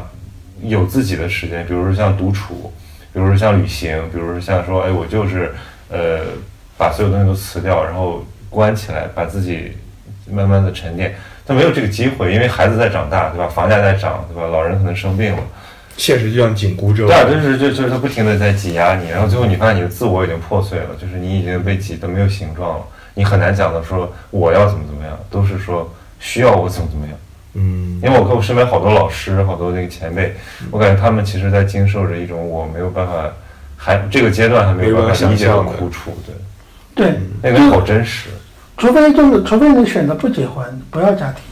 [0.62, 2.72] 有自己的时间，比如说像独处，
[3.12, 5.54] 比如说像旅行，比如说像说，哎，我就是
[5.90, 6.20] 呃
[6.76, 9.76] 把所有东西都辞掉，然后关起来，把自己
[10.30, 11.14] 慢慢的沉淀。
[11.48, 13.48] 他没有这个机会，因为孩子在长大，对吧？
[13.48, 14.46] 房价在涨，对吧？
[14.48, 15.42] 老人可能生病了，
[15.96, 17.06] 现实就像紧箍咒。
[17.06, 22.84] 对啊，就是就就是他不停的在挤压你，然后最后你发现你的自我已经破碎了，就是你已经被挤得没有形状了，
[23.14, 27.16] 你很难讲的说我要怎么怎么样，都是说需要我怎么怎么样。
[27.54, 30.34] 嗯因为我跟我身边好多老师，好多那个前辈，
[30.70, 33.32] 我感觉他们其实在经受着一种我没有办法，
[33.74, 36.12] 还这个阶段还没有办法理解的苦楚，
[36.94, 38.28] 对，对，那个好真实。
[38.78, 41.42] 除非就是除非你选择不结婚，不要家庭，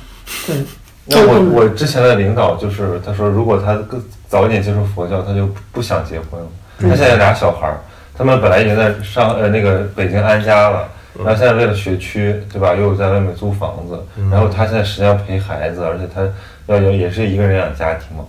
[0.46, 0.64] 对。
[1.08, 6.46] 那我我之前的领导就是他说，如果他更早一点接触佛教，他就不想结婚了。
[6.80, 7.78] 他现在俩小孩儿，
[8.16, 12.74] 他们本来已经在上呃那个北京安家了，然后现在为了学区，对吧？
[12.74, 13.98] 又在外面租房子，
[14.30, 16.22] 然后他现在实际上陪孩子，而且他
[16.66, 18.24] 要要也是一个人养家庭嘛，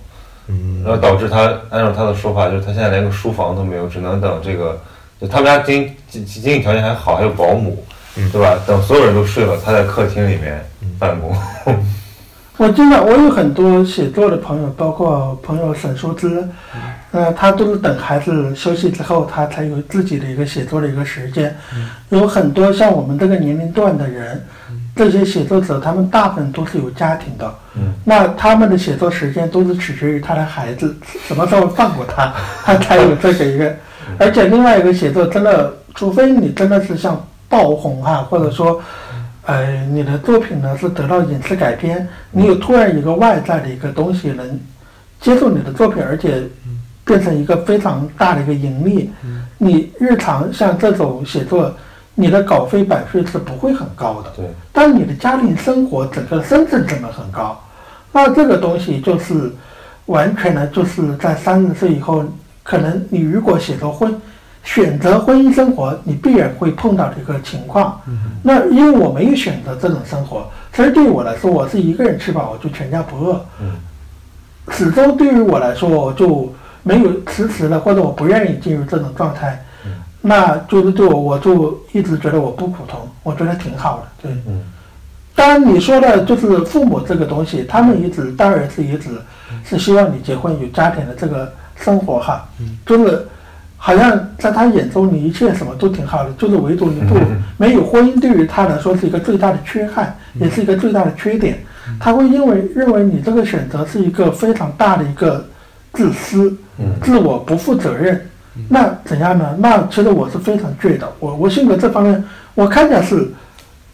[0.47, 4.79] 嗯然后导致他按照他的说法，就是他现在连个书房都没有，只能等这个，
[5.19, 7.83] 就他们家经经经济条件还好，还有保姆，
[8.31, 8.57] 对吧？
[8.65, 10.63] 等所有人都睡了，他在客厅里面
[10.99, 11.35] 办公。
[12.57, 16.43] 我经常，我有很多写作的朋友，包括朋友沈淑之，
[17.11, 21.55] 呃，他都是等孩子休息之后，他才有自己的一个写作的一个时间。
[22.09, 24.43] 有很多像我们这个年龄段的人，
[24.95, 32.33] 这些写作者，他们大部分都是有家庭的，嗯那他们的写作时间都是取决于他的孩子什么时候放过他，
[32.63, 33.71] 他才有这个一个。
[34.17, 38.81] 而且另外一个写作真的，除非你真的是像爆红哈、或者说。
[39.49, 44.59] 呃，你的作品呢是得到影视改编，你有突然一个外在的一个东西能
[45.21, 46.43] 接受你的作品，而且
[47.05, 49.09] 变成一个非常大的一个盈利。
[49.57, 51.73] 你日常像这种写作，
[52.13, 57.57] 你的稿费版税是不会很高的，对，但你的家庭生活整个生存成本很高。
[58.11, 59.49] 那这个东西就是
[60.07, 62.21] 完全呢，就是在三十岁以后，
[62.63, 64.13] 可能你如果写作婚。
[64.63, 67.99] 选择婚姻生活，你必然会碰到这个情况。
[68.43, 73.45] 那因为我没有选择这种生活，其实对于我来说，我是一个人吃饱，我就全家不饿。
[73.61, 73.71] 嗯
[74.69, 76.53] 始终对于我来说，我就
[76.83, 79.63] 没有迟迟的，或者我不愿意进入这种状态。
[80.19, 84.29] 那就是对我，我就一直觉得我不普通，我觉得挺好的。
[84.29, 84.61] 对，嗯
[85.33, 89.11] 当然你说的就是父母这个东西，他们一直当然是一直
[89.63, 92.43] 是希望你结婚有家庭的这个生活哈，
[92.85, 93.25] 就是
[93.77, 97.15] 好像在他眼中你一切什么都挺好的，就是唯独你不
[97.57, 101.57] 没有婚姻，对于他来说是一个最大的缺憾，也是一个最大的缺点。
[101.99, 105.45] 他会因为认为你这个选择是一个非常大的一个
[105.93, 108.19] 自私、嗯自我不负责任。
[108.67, 109.55] 那怎样呢？
[109.59, 112.23] 那其实我是非常倔的，我我性格这方面，
[112.55, 113.29] 我看起来是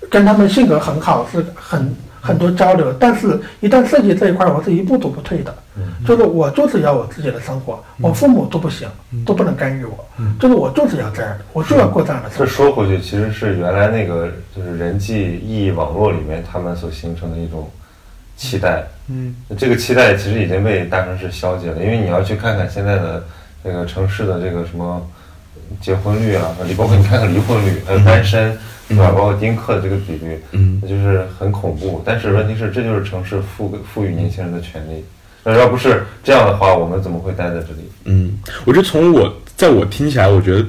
[0.10, 5.54] 跟他们性格很好，是很很多交流，但是一旦涉及这一块，我是一步都不退的。
[6.06, 8.88] 就是我就是要我自己的生活，我父母都不行，
[9.26, 10.06] 都不能干预我，
[10.40, 12.46] 就是我就是要这样的，我就要过这样的生活。
[12.46, 17.70] 这说回去，其实是原来那个就是人际意义网络里面他们所形成的一种
[18.38, 18.84] 期待。
[19.10, 23.24] 嗯这个期待其实已经被大城市消解了，因为你要去看看现在的
[23.64, 25.06] 这个城市的这个什么
[25.82, 28.56] 结婚率啊，离包括你看看离婚率，还有单身，
[28.88, 29.12] 对吧？
[29.12, 32.02] 包括丁克的这个比率，嗯那就是很恐怖。
[32.06, 35.04] 但是问题是，这就是城市赋给赋予年轻人的权利。
[35.44, 37.90] 那要不是这样的话，我们怎么会待在这里？
[38.06, 40.66] 嗯，我觉得从我在我听起来，我觉得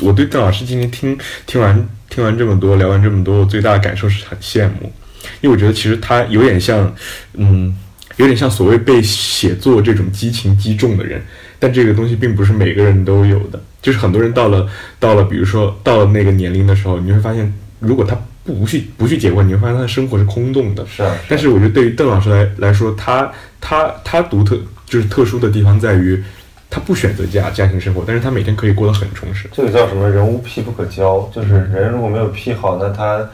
[0.00, 4.92] 我对邓老师今天听听完听完这么多，聊完这么多，我最大的感受是很羡慕，
[5.40, 6.94] 因为我觉得其实他有点像，
[7.34, 7.76] 嗯，
[8.16, 11.22] 有点像所谓被写作这种激情击中的人，
[11.58, 14.66] 但这个东西并不是每个人都有的，就是很多人到了
[14.98, 26.22] 到了，比如说到了那个年龄的时候，你会发现，如果他不不去不去结婚，你会发现他的生活是空洞的，是啊，但是我觉得对于邓老师来来说，他他他独特就是特殊的地方在于，
[26.68, 29.48] 他不选择家家庭生活，但是他每天可以过得很充实。
[29.52, 30.08] 这个叫什么？
[30.10, 33.26] 人无癖不可交，就是人如果没有癖好，那他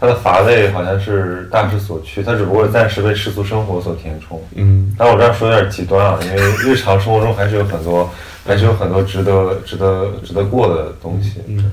[0.00, 4.42] 他的乏味好像是大势所趋，他只不过暂时被世俗生活所填充。
[4.56, 8.10] 嗯但我这样说有点极端啊，因为日常生活中还是有很多，
[8.44, 11.34] 还是有很多值得值得值得过的东西。
[11.46, 11.72] 嗯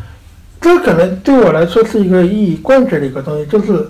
[0.63, 3.85] 这可能对我来说是一个一以贯之的一个东西，就是，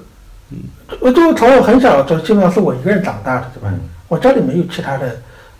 [1.00, 3.72] 我就从我很小就基本上是我一个人长大的，对吧？
[4.08, 5.16] 我家里没有其他的，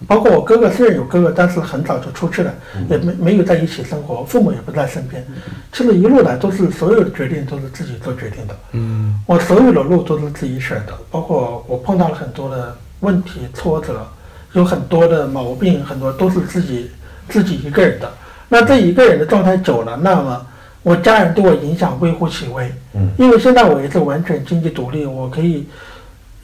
[0.08, 2.52] 包括我哥哥虽然有哥哥，但是很早就出去了，
[2.90, 5.24] 也没没有在一起生活，父母也不在身边。
[5.72, 14.06] 其实一路来都是所有的决定都是自己做决定的，嗯我所有的路都是自己选的，包括我碰到了很多的问题挫折，
[14.54, 16.90] 有很多的毛病，很多都是自己
[17.30, 18.12] 自己一个人的。
[18.50, 20.46] 那这一个人的状态久了，那么
[20.84, 22.72] 我家人对我影响微乎其微。
[22.94, 25.68] 嗯因为现在我也是完全经济独立，我可以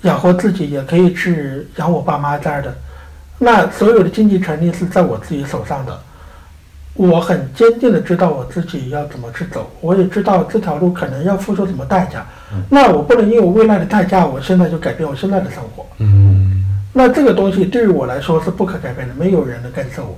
[0.01, 2.75] 养活自己，也可以去养我爸妈这儿的。
[3.37, 5.99] 那所有的经济权利是在我自己手上的。
[6.95, 12.25] 我很坚定的知道我自己要怎么去走，我也知道这条路可能要付出什么代价。
[12.67, 15.85] 那我不能因为未来的代价，我现在就改变我现在的生活。
[15.99, 20.17] 嗯那这个东西对于我来说是不可改变的，没有人能干涉我，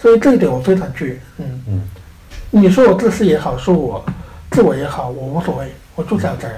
[0.00, 1.82] 所以这一点我非常具，嗯嗯，
[2.50, 4.04] 你说我自私也好，说我
[4.50, 6.56] 自我也好，我无所谓，我就是要这样。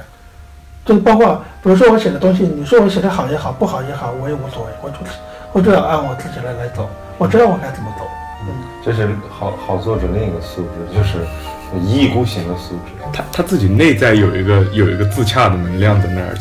[0.84, 5.12] 就是包括，比如说我写的东西，你说我写的好也好，不好也好，我也无所谓，我就是
[5.52, 6.88] 我就要按我自己来来走，
[7.18, 8.04] 我知道我该怎么走。
[8.46, 8.54] 嗯，
[8.84, 11.18] 这是好好作者另一个素质，就是
[11.80, 12.92] 一意孤行的素质。
[13.12, 16.34] 他他自己内在有一个有一个自洽的能量在那儿。